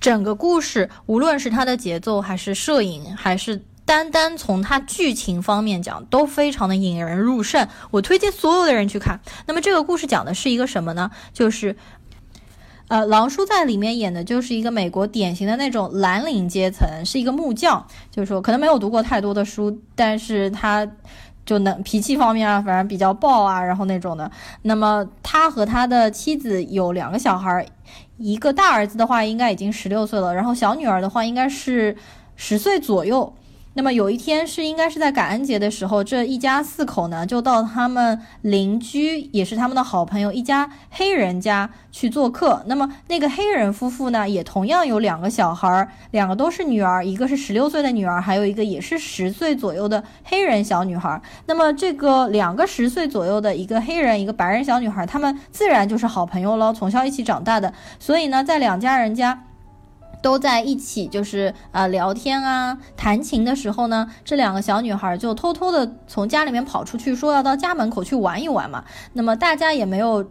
[0.01, 7.67] 整个故事，无论是它的节奏，还是摄影，还是单单从它剧情方面讲，都非常的引人入胜。
[7.91, 9.19] 我推荐所有的人去看。
[9.45, 11.11] 那么这个故事讲的是一个什么呢？
[11.33, 11.75] 就是
[12.87, 20.89] 呃，狼叔在里面演的就是一个美国典型的那种蓝领阶层，是一个木匠，就是说可能没有读过太多的书，但是他。
[21.49, 24.29] 就能脾气方面啊，反正比较暴啊，然后那种的。
[24.61, 27.65] 那么他和他的妻子有两个小孩，
[28.17, 31.97] 一个大儿子的话应该已经十六岁了，然后小女儿的话应该是
[32.35, 33.33] 十岁左右。
[33.75, 42.63] 那么有一天是应该是在感恩节的时候，这一家四口呢就到他们邻居也是他们的好朋友一家黑人家去做客。
[42.65, 51.21] 那么那个黑人夫妇呢也同样有两个小孩儿，两个都是女儿，一个是十六岁的女儿，还有一个也是十岁左右的黑人小女孩。
[51.45, 57.71] 那么这个两个十岁左右的一个黑人一个白人小女孩，他们自然就是好朋友喽，从小一起长大的。
[57.99, 59.43] 所以呢，在两家人家。
[60.21, 68.83] 都在一起，就是呃聊天啊、弹琴的时候呢，这两个小女孩就偷偷的从家里面跑出去，说要到家门口去玩一玩嘛。
[69.13, 70.25] 那么大家也没有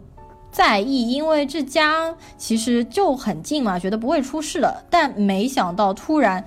[0.51, 4.83] 在意，因为这家其实就很近嘛，觉得不会出事的。
[4.89, 6.45] 但没想到，突然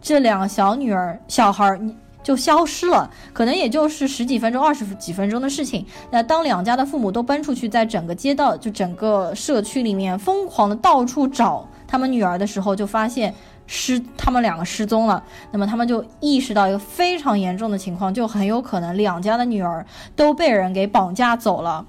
[0.00, 1.80] 这两个小女儿、小孩儿
[2.22, 5.86] 就消失了，可能也就是十几分钟、二十几分钟的事情。
[6.10, 11.66] 那当两家的父母都奔出去，在整个街道、就整个社区里面疯狂的到处找。
[11.92, 13.34] 他们女儿的时候就发现
[13.66, 15.22] 失，他们两个失踪了。
[15.50, 19.84] 那么他们就意识到一个非常严重的情况，就很有可能两家的女儿
[20.16, 21.84] 都被人给绑架走了。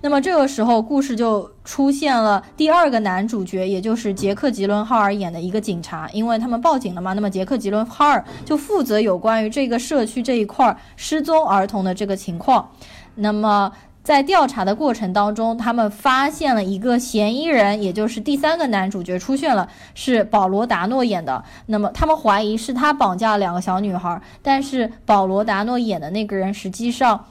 [0.00, 7.12] 那么这个时候，故事就出现了第二个男主角，也就是杰克·吉伦哈尔演的一个警察，因为他们报警了嘛。
[7.12, 12.70] 那么杰克·吉伦哈尔就负责有关于这个社区这一块失踪儿童的这个情况。
[13.16, 13.70] 那么。
[14.02, 21.44] 在调查的过程当中，他们发现了一个嫌疑人，也就是第三个男主角出现了，是保罗·达诺演的。
[21.66, 27.26] 那么他们怀疑是他绑架了两个小女孩，但是保罗·达诺演的那个人实际上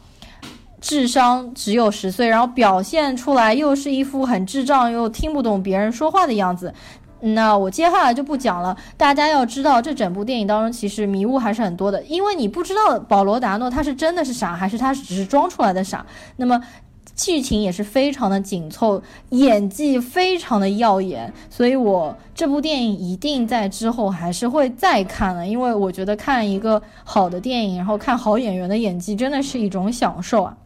[0.79, 6.73] 智商只有十岁，然后表现出来又是一副很智障又听不懂别人说话的样子。
[7.21, 8.75] 那我接下来就不讲了。
[8.97, 16.05] 大家要知道，这整部电影当中其实迷雾还是很多的，因为你不知道保罗达诺他是真的是傻，还是他只是装出来的傻。
[16.37, 16.61] 那么
[17.15, 30.57] 剧情也是非常的紧凑，演技非常的耀眼，所以我这部电影一定在之后还是会再看的，因为我觉得看一个好的电影，然后看好演员的演技，真的是一种享受啊，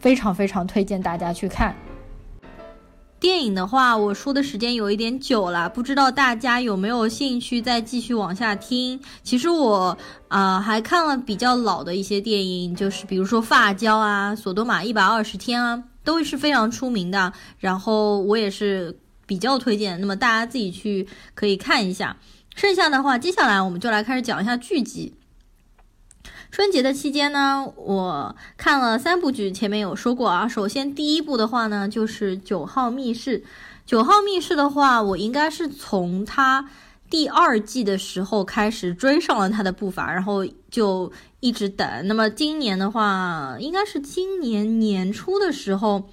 [0.00, 1.74] 非常非常推荐大家去看。
[3.24, 9.00] 电影的话，我说的时间有一点久了，不知道大家有没有兴趣再继续往下听。
[9.22, 9.96] 其实我
[10.28, 17.32] 啊还看了比较老的一些电影，就是比如说《发胶》啊，《索多玛一百二十天》啊，都是非常出名的。
[17.58, 18.94] 然后我也是
[19.24, 22.14] 比较推荐，那么大家自己去可以看一下。
[22.54, 25.14] 剩下的话，接下来我们就来开始讲一下剧集。
[26.54, 30.46] 春节的期间呢，我看了三部剧，前面有说过啊。
[30.46, 33.40] 首先第一部的话呢，就是《九号密室》。
[33.84, 36.70] 《九号密室》的话，我应该是从它
[37.10, 42.06] 第二季的时候开始追上了它的步伐，然后就一直等。
[42.06, 46.08] 那么今年的话，应该是今年年初的时候。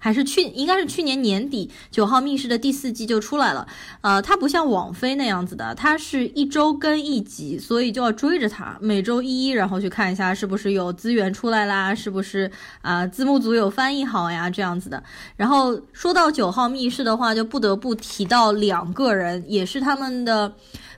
[0.00, 3.68] 还是去，应该是去年年底，《九号密室》的第四季就出来了。
[4.00, 15.02] 呃，它不像网飞那样子的，它是一周更一集，所以就要追着它，每周一，然后去看一下是不是有资源出来啦，是不是啊字幕组有翻译好呀这样子的。
[15.36, 20.54] 然后说到《九号密室》的话，就不得不提到两个人，也是他们的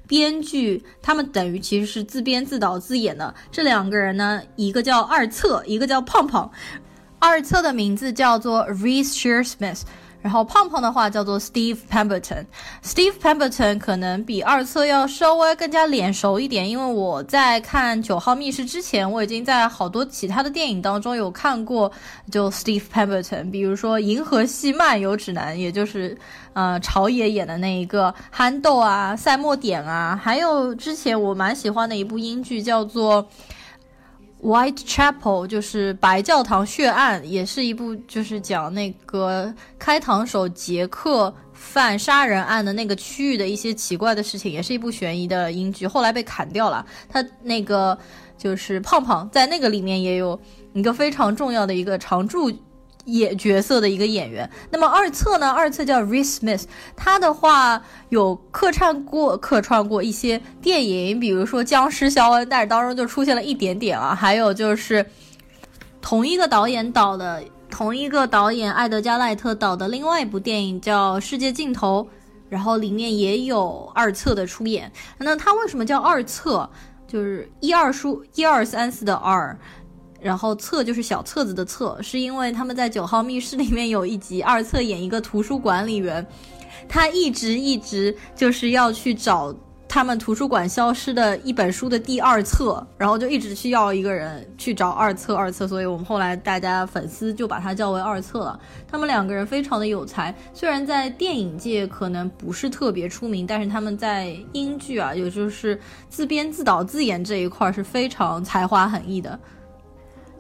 [0.07, 3.35] 编剧，他们等于其实是自编自导自演的。
[3.51, 6.49] 这两个人呢，一个叫二策，一个叫胖胖。
[7.23, 9.83] 二册的名字叫做 Reese Shearsmith，
[10.21, 12.45] 然后胖胖的话叫做 Steve Pemberton。
[12.83, 21.93] Steve Pemberton 可能比二册要稍微更加脸熟一点，因为我在看《九号密室》之前，我已经在好多其他的电影当中有看过，
[22.29, 26.19] 就 Steve Pemberton，比如说《银河系漫游指南》，也就是
[26.55, 33.25] 呃朝野演的那一个憨豆啊、赛末点啊，还有之前我蛮喜欢的一部英剧叫做。
[34.43, 46.85] Whitechapel 就是白教堂血案，也是一部就是讲那个开膛手杰克犯杀人案的那个区域的一些奇怪的事情，也是一部悬疑的英剧，后来被砍掉了。
[47.09, 47.97] 他那个
[48.37, 50.39] 就是胖胖在那个里面也有
[50.73, 52.51] 一个非常重要的一个常驻。
[53.07, 55.51] 演角色的一个演员，那么二侧呢？
[55.51, 64.15] 二侧叫 Reese Smith，他的话有客串过客串过一些电影，比如说《僵尸肖恩》，但是当中就出现了一点点啊。
[64.15, 65.05] 还有就是
[66.01, 72.03] 同一个导演导的，同一个导演艾德加赖特导的另外一部电影叫《世界尽头》，
[72.49, 74.93] 然后里面也有二侧的出演。
[75.19, 76.71] 那他为什么叫二侧？
[77.09, 79.59] 就是一二书一二三四的二。
[80.23, 86.25] 然后册就是小册子的册，是因为他们在九号密室里面有一集，二册演一个图书管理员，
[86.89, 89.55] 他一直一直就是要去找
[89.89, 98.59] 他们图书馆消失的一本书的第二册，然后就一直去要一个人去找二册二册，所以我们后来大家粉丝就把他叫为二册了。
[98.91, 109.39] 他们两个人非常的有才，虽然在电影界可能不是特别出名，但是他们在英剧啊，也就是自编自导自演这一块是非常才华横溢的。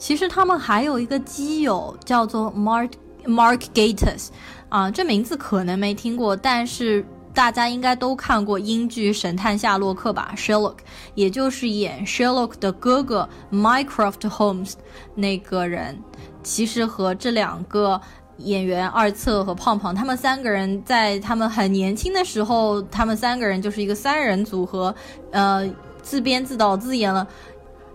[0.02, 2.90] 其实他们还有一个基友叫做 Mark
[3.24, 4.30] Mark Gatiss，
[4.68, 10.78] 啊，这名字可能没听过，但是大家应该都看过英剧《神探夏洛克》吧？Sherlock，
[11.14, 14.72] 也就是演 Sherlock 的哥哥 Mycroft Holmes
[15.14, 16.02] 那个人，
[16.42, 18.00] 其实和这两个
[18.38, 24.92] 演员二侧和胖胖，他们三个人在他们很年轻的时候，他们三个人就是一个三人组合，
[25.30, 25.64] 呃，
[26.02, 27.24] 自编自导自演了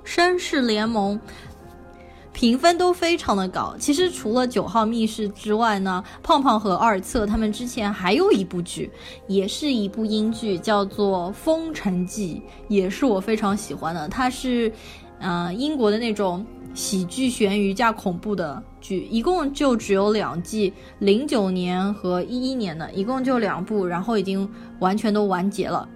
[0.09, 1.19] 《绅士联盟》。
[2.37, 3.75] 评分都非常的高。
[3.79, 8.91] 其实除了九号密室之外呢，胖胖和二侧他们之前还有一部剧，
[9.25, 14.07] 也是一部英剧，叫做《封城记》，也是我非常喜欢的。
[14.07, 14.71] 它是，
[15.17, 25.89] 呃，英国的那种喜剧悬疑加恐怖的剧，一共就只有两季，零九年和一一年的，一共就两部，然后已经完全都完结了。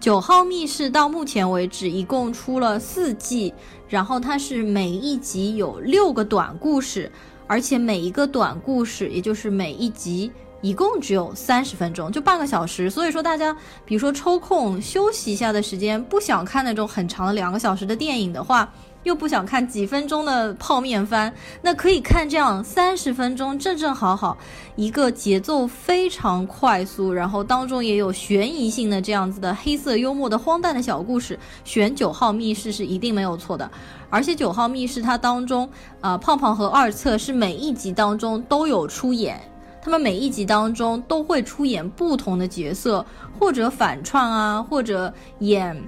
[0.00, 3.52] 九号密室到目前为止一共出了四季，
[3.88, 7.10] 然后它是每一集有六个短故事，
[7.46, 10.30] 而且每一个短故事，也就是每一集
[10.60, 12.90] 一共只有三十分钟，就半个小时。
[12.90, 18.72] 所以说大家，比如说抽空休息一下的时间，不想看那种很长的两个小时的电影的话。
[19.04, 21.32] 又不想看几分钟的泡面番，
[21.62, 24.36] 那可以看这样三十分钟正正好好，
[24.76, 31.38] 一个节奏非常快速，然后当中也有悬疑性的这样子的黑色幽默的荒诞的小故事。
[31.64, 33.70] 选九号密室是一定没有错的，
[34.10, 35.68] 而且九号密室它当中，
[36.00, 39.40] 啊胖胖和二侧是每一集当中都有出演，
[39.80, 43.06] 他们每一集当中都会出演不同的角色，
[43.38, 45.80] 或者反串啊，或者演。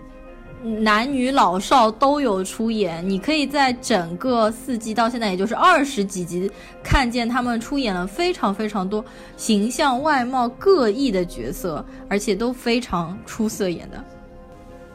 [0.62, 6.50] 男女老少都有出演，你可以在整个四季到现在，也就是二十几集，
[6.82, 9.04] 看见他们出演了非常非常多
[9.36, 14.04] 形象外貌各异的角色，而且都非常出色演的。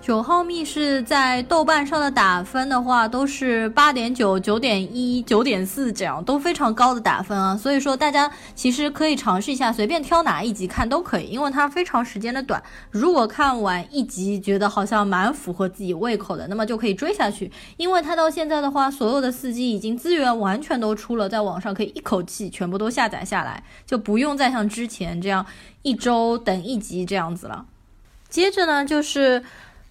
[0.06, 7.58] 九号密室在豆瓣上的打分的话，都是八点九、九点一、九点四这样，都非常高的打分啊。
[7.58, 12.62] 所以说大家其实可以尝试一下，随便挑哪一集看都可以，因为它非常时间的短。
[12.92, 17.52] 如果看完一集觉得好像蛮符合自己胃口的，那么就可以追下去。
[17.78, 25.44] 因为它到现在的话，所有的四季已经资源完全都出了，在网上可以一口气全部都下载下来，就不用再像之前这样
[25.82, 27.66] 一周等一集这样子了。
[28.30, 29.42] 接着呢，就是。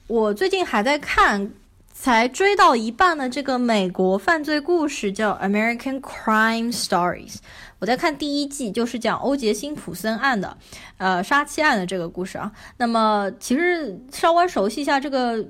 [0.07, 1.51] 我最近还在看，
[1.91, 7.33] 才追到一半的这个美国犯罪故事，叫《American Crime Stories》。
[7.79, 10.55] 我在看第一季，就是讲欧杰辛普森案的，
[10.99, 12.53] 呃，杀妻案的这个故事啊。
[12.77, 15.43] 那么，其实稍微熟悉一下这个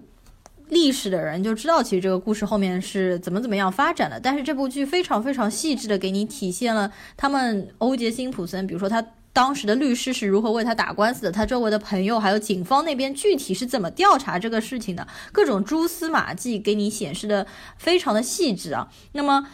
[0.69, 4.21] 历史的人就知道，其实这个故事后面是怎么怎么样发展的。
[4.21, 9.05] 但是这部剧非常非常细致的给你体现了他们欧杰辛普森，比如说他。
[9.35, 11.33] 当时的律师是如何为他打官司的？
[11.33, 15.05] 他周围的朋友还有警方那边具体是怎么调查这个事情的？
[15.33, 17.45] 各种蛛丝马迹给你显示的
[17.77, 18.89] 非常的细致啊。
[19.11, 19.49] 那么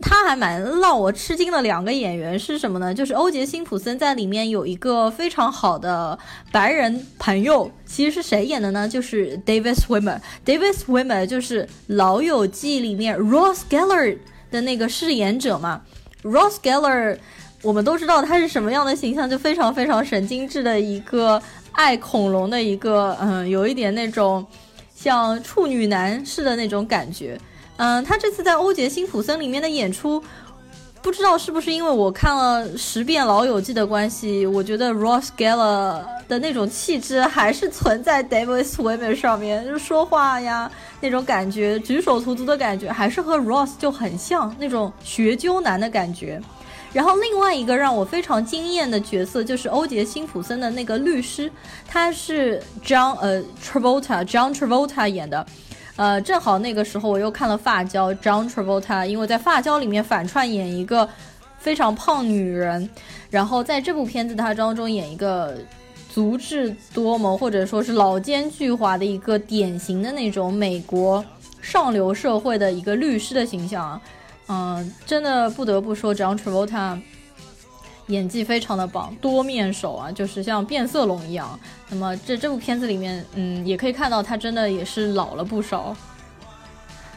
[0.00, 2.92] 他还蛮让我吃惊的两个演员是什么呢？
[2.92, 6.18] 就是欧杰辛普森在里面有一个非常好的
[6.50, 8.86] 白人朋友，其实是谁演的呢？
[8.86, 10.20] 就是 David Swimmer。
[10.44, 14.18] David Swimmer 就是《老友记》里面 Ross Geller
[14.50, 15.80] 的那个饰演者嘛。
[16.22, 17.16] Ross Geller。
[17.62, 21.40] 我们都知道他是什么样的形象，就非常非常神经质的一个
[21.70, 24.44] 爱恐龙的一个，嗯，有一点那种
[24.94, 27.38] 像处女男似的那种感觉。
[27.76, 30.22] 嗯，他这次在欧杰辛普森里面的演出，
[31.00, 46.40] 不知道是不是因为我看了十遍老友记的关系，我觉得 Ross Geller 的那种气质还是存在 David Swimmer 上面，就说话呀那种感觉，举手投足的感觉，还是和 Ross 就很像那种学究男的感觉。
[46.92, 51.50] 然后另外一个让我非常惊艳的角色就是欧杰辛普森的那个律师，
[51.88, 55.46] 他是 John 呃 Travolta John Travolta 演的，
[55.96, 61.08] 呃，正好那个时候我又看了《发胶》，John Travolta 因为在《发胶》里面反串演一个
[61.58, 62.90] 非常胖女人，
[63.30, 65.56] 然后在这部片子他当中演一个
[66.10, 71.24] 足智多谋或者说是老奸巨猾的一个典型的那种美国
[71.62, 73.98] 上流社会的一个律师的形象。
[74.48, 77.00] 嗯，真的不得不说，John Travolta
[78.08, 81.58] 演技非常的棒，多面手啊，就是像变色龙一样。
[81.88, 85.96] 那么这这部片子里面，嗯，也可以看到他真的也是老了不少。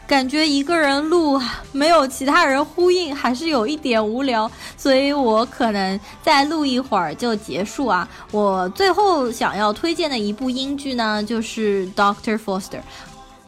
[0.06, 1.38] 感觉一个人录
[1.72, 8.08] 没有其他人呼应，还是有一点无聊，所以我可能再录一会儿就结束啊。
[8.30, 12.78] 我最后想要推荐的一部英剧呢，就是《Doctor Foster》，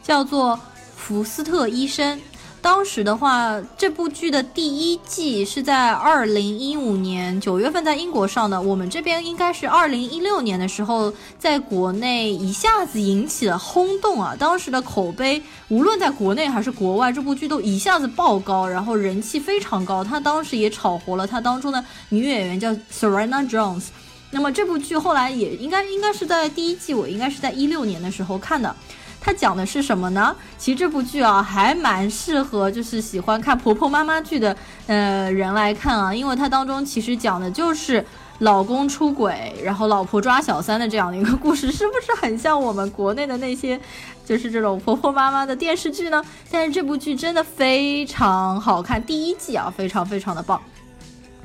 [0.03, 0.59] 叫做
[0.97, 2.21] 福斯特医生。
[2.61, 14.37] 当时的话，这部剧的第一季是在二零一五年九月份在英国上的，我们这边应该是二零一六年的时候，在国内一下子引起了轰动啊！
[14.39, 20.03] 当时的口碑，无论在国内还是国外，这部剧都一下子爆高，然后人气非常高。
[20.03, 23.87] 它当时也炒活了它当中的女演员叫 Serena Jones。
[24.31, 28.75] 那么这部剧后来也应该应该是在第一季，我应该是在一六年的时候看的。
[29.21, 30.35] 它讲的是什么呢？
[30.57, 34.57] 其实这部剧啊，还蛮适合就是喜欢看婆婆妈妈剧的
[34.87, 38.05] 呃人来看啊，因为它当中其实讲的就是
[38.39, 43.79] 老公出轨，然后老婆抓小三的这样的一个故事，是不是很像我们国内的那些
[44.25, 46.25] 就是这种婆婆妈妈的电视剧呢？
[46.51, 50.59] 但是这部剧真的非常好看，第一季啊非常非常的棒，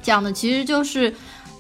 [0.01, 1.13] 讲的其实就是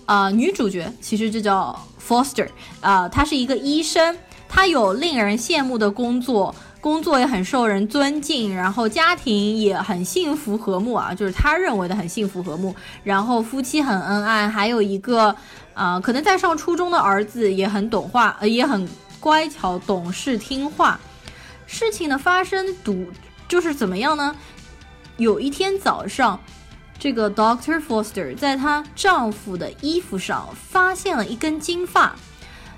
[0.05, 2.47] 啊女主角其实就叫 Foster
[2.79, 4.15] 啊，她是一个医生。
[4.55, 12.73] 他有令人羡慕的工作，工作也很受人尊敬，然后家庭也很幸福和睦啊，就是他认为的很幸福和睦。
[13.03, 15.35] 然后夫妻很恩爱，还有一个
[15.73, 18.87] 啊，可能在上初中的儿子也很懂话，呃，也很
[19.19, 20.99] 乖巧懂事听话。
[21.65, 23.07] 事情的发生，赌
[23.47, 24.35] 就是怎么样呢？
[25.17, 26.39] 有一天早上，
[26.99, 32.15] 这个 Doctor Foster 在她丈夫的衣服上发现了一根金发。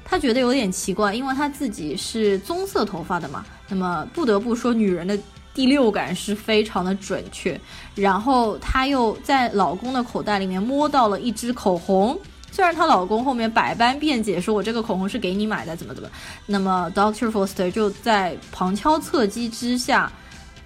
[0.07, 3.43] 她觉得有点奇怪，因为她自己是棕色头发的嘛。
[3.67, 5.17] 那么不得不说，女人的
[5.51, 7.59] 第六感是非常的准确。
[7.95, 12.15] 然后她又在老公的口袋里面摸到了一支口红，
[12.51, 16.07] 虽然她老公后面百般辩解，说我这个口红是给你买的，怎么怎么。
[16.45, 20.11] 那么 Doctor Foster 就在旁敲侧击之下，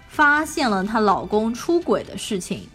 [0.10, 2.68] 发现了她老公出轨的事情。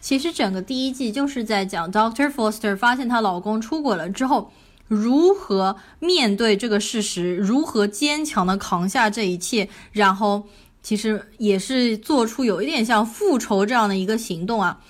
[0.00, 4.52] 其实整个第一季就是在讲 Doctor Foster 发现她老公出轨了之后。
[4.88, 7.36] 如何面对这个事实？
[7.36, 9.68] 如何坚强的扛下这一切？
[9.92, 10.48] 然后，
[10.82, 14.80] 其实也是做出有一点像复仇这样的一个行动啊。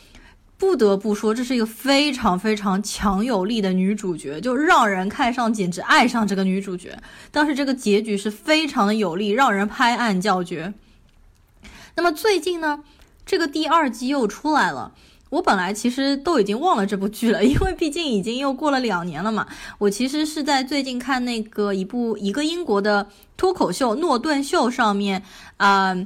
[0.57, 6.99] 不得不说，这是一个非常非常强有力的女主角，就让人看上简直爱上这个女主角。
[7.30, 10.74] 当时这个结局是非常的有力，让人拍案叫绝。
[11.94, 12.82] 那么最近呢，
[13.24, 14.94] 这个第二季又出来了。
[15.30, 19.46] 我本来其实都已经忘了这部剧了， 因为毕竟已经又过了两年了嘛。
[19.78, 25.22] 我其实是在最近看那个一部一个英国的脱口秀《诺顿秀》上面，
[25.56, 25.96] 啊。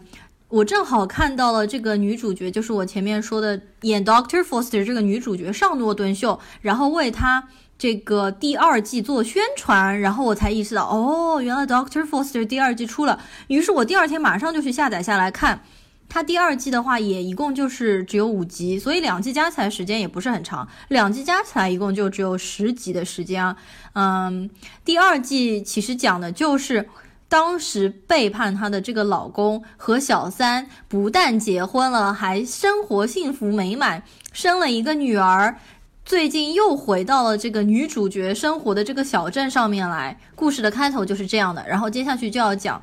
[0.49, 7.49] 我正好看到了这个女主角，就是我前面说的演 Doctor Foster 这个女主角上诺顿秀，然后为她
[7.79, 13.19] 这个第二季做宣传，然后我才意识到，哦，原来 Doctor Foster 第二季出了。
[13.47, 15.65] 于是我第二天马上就去下载下来看。
[16.13, 23.57] 它第二季的话也一共就是只有五集，所以两季加起来时间也不是很长，两季加起来一共就只有十集的时间啊。
[23.95, 24.51] 嗯，
[24.85, 26.87] 第二季其实讲的就是。
[27.29, 34.03] 当时背叛她的这个老公和小三不但结婚了，还生活幸福美满，
[34.35, 35.57] 生了一个女儿。
[36.05, 40.21] 最近又回到了这个女主角生活的这个小镇上面来。
[40.35, 42.83] 故事的开头就是这样的，然后接下去就要讲，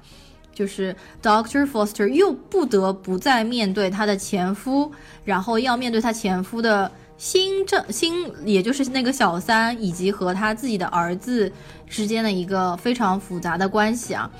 [0.59, 0.93] 就是
[1.23, 4.91] Doctor Foster 又不得不再面对她的前夫，
[5.23, 6.91] 然后要面对她前夫的。
[7.19, 11.51] 新正新，也就是那个小三，以及和他自己的儿子
[11.85, 14.31] 之间的一个非常复杂的关系啊，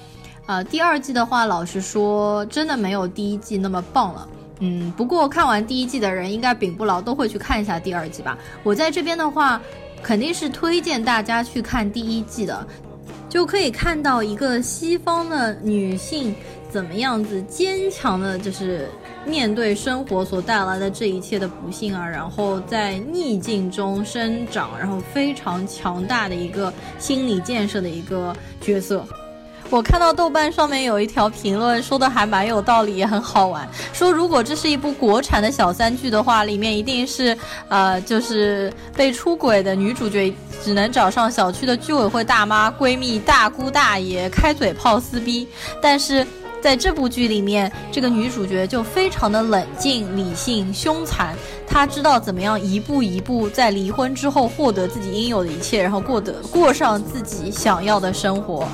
[0.46, 4.26] 呃，第二季的话，老实说，真的没有第一季那么棒了。
[4.62, 8.38] 嗯，不过看完第一季的人应该秉不牢，都会去看一下第二季吧。
[8.64, 9.62] 我在这边的话，
[10.02, 12.66] 肯定是推荐大家去看第一季的，
[13.30, 16.36] 就可以看到一个西方的女性
[16.70, 18.90] 怎么样子坚强的，就是。
[19.26, 29.06] 面对生活所带来的这一切的不幸啊，然后在逆境中生长，然后非常强大的一个心理建设的一个角色。
[29.70, 33.68] 我看到豆瓣上面有一条评论说的还蛮有道理，也很好玩。
[33.94, 45.48] 说如果这是一部国产的小三剧的话，里面一定是呃，就是被出轨的女主角只能找上小区的居委会大妈、闺蜜、大姑大爷开嘴炮撕逼，
[45.82, 46.26] 但是。
[46.62, 51.34] 在这部剧里面，这个女主角就非常的冷静、理性、凶残。
[51.66, 58.68] 她知道怎么样一步一步在离婚之后获得自己应有的一切，然后过得过上自己想要的生活。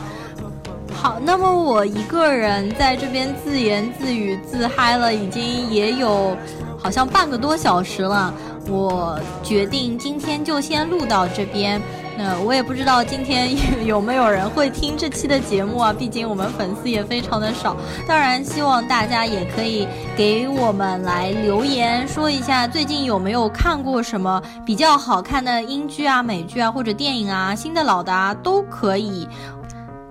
[1.06, 6.36] 好，那么我一个人在这边自言自语、自嗨了，已经也有
[6.80, 8.34] 好像半个多小时了。
[8.68, 11.80] 我决定今天就先录到这边。
[12.18, 13.50] 那我也不知道今天
[13.86, 17.76] 有没有人会听这期的节目啊，毕竟我们粉丝也非常的少。
[18.08, 19.86] 当然，希望大家也可以
[20.16, 29.28] 给我们来留言，说一下最近有没有看过什么比较好看的英剧啊、美剧啊，或者电影啊，新的老的啊都可以。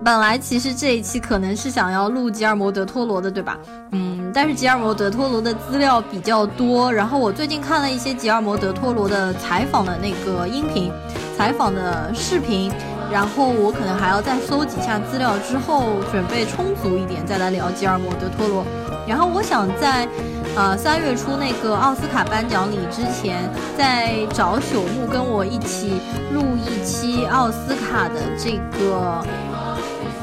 [0.05, 3.59] 本来其实这一期可能是想要录吉尔摩·德托罗的，对吧？
[3.93, 10.93] 嗯，但是吉尔摩·德托罗的资料比较多，然后我最近看了一些吉尔摩·德托罗的采访的那个音频。
[11.37, 12.71] 采访的视频，
[13.11, 18.65] 然后我可能还要再搜几下资料，之后准备充足一点再来聊吉尔摩·德托罗。
[19.09, 20.07] 然后我想在，
[20.55, 26.01] 呃三月初那个奥斯卡颁奖礼之前，再找朽木跟我一起
[26.33, 29.27] 录一期奥斯卡的这个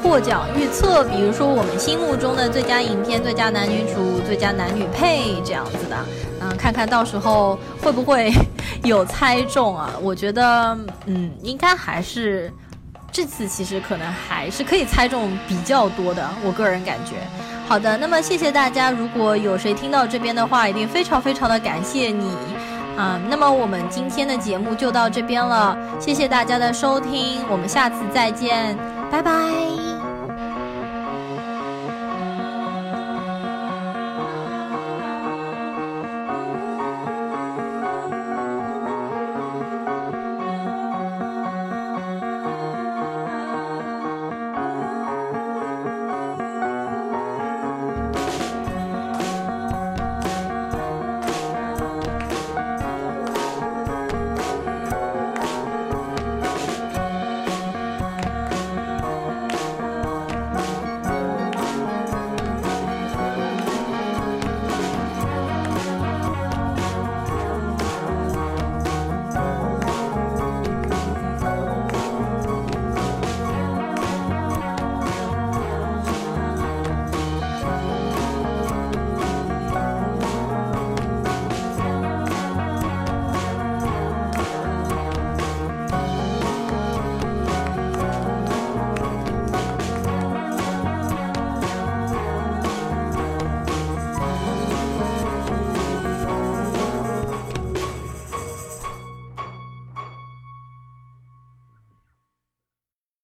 [0.02, 5.98] 获奖预测，比如说我们心目中的最佳影片、最佳男女主、最佳男女配这样子的，
[6.42, 8.32] 嗯，看看到时候会不会。
[8.84, 9.92] 有猜中啊！
[10.02, 10.76] 我觉得，
[11.06, 12.52] 嗯，应该还是
[13.12, 17.18] 这次其实可能还是可以猜中比较多的，我个人感觉。
[17.68, 22.32] 好的，那么谢谢大家，如果有谁听到这边的话，一定非常非常的感谢你，
[22.98, 28.76] 啊，那么我们今天的节目就到这边了，谢谢大家的收听，我们下次再见，
[29.12, 29.81] 拜拜。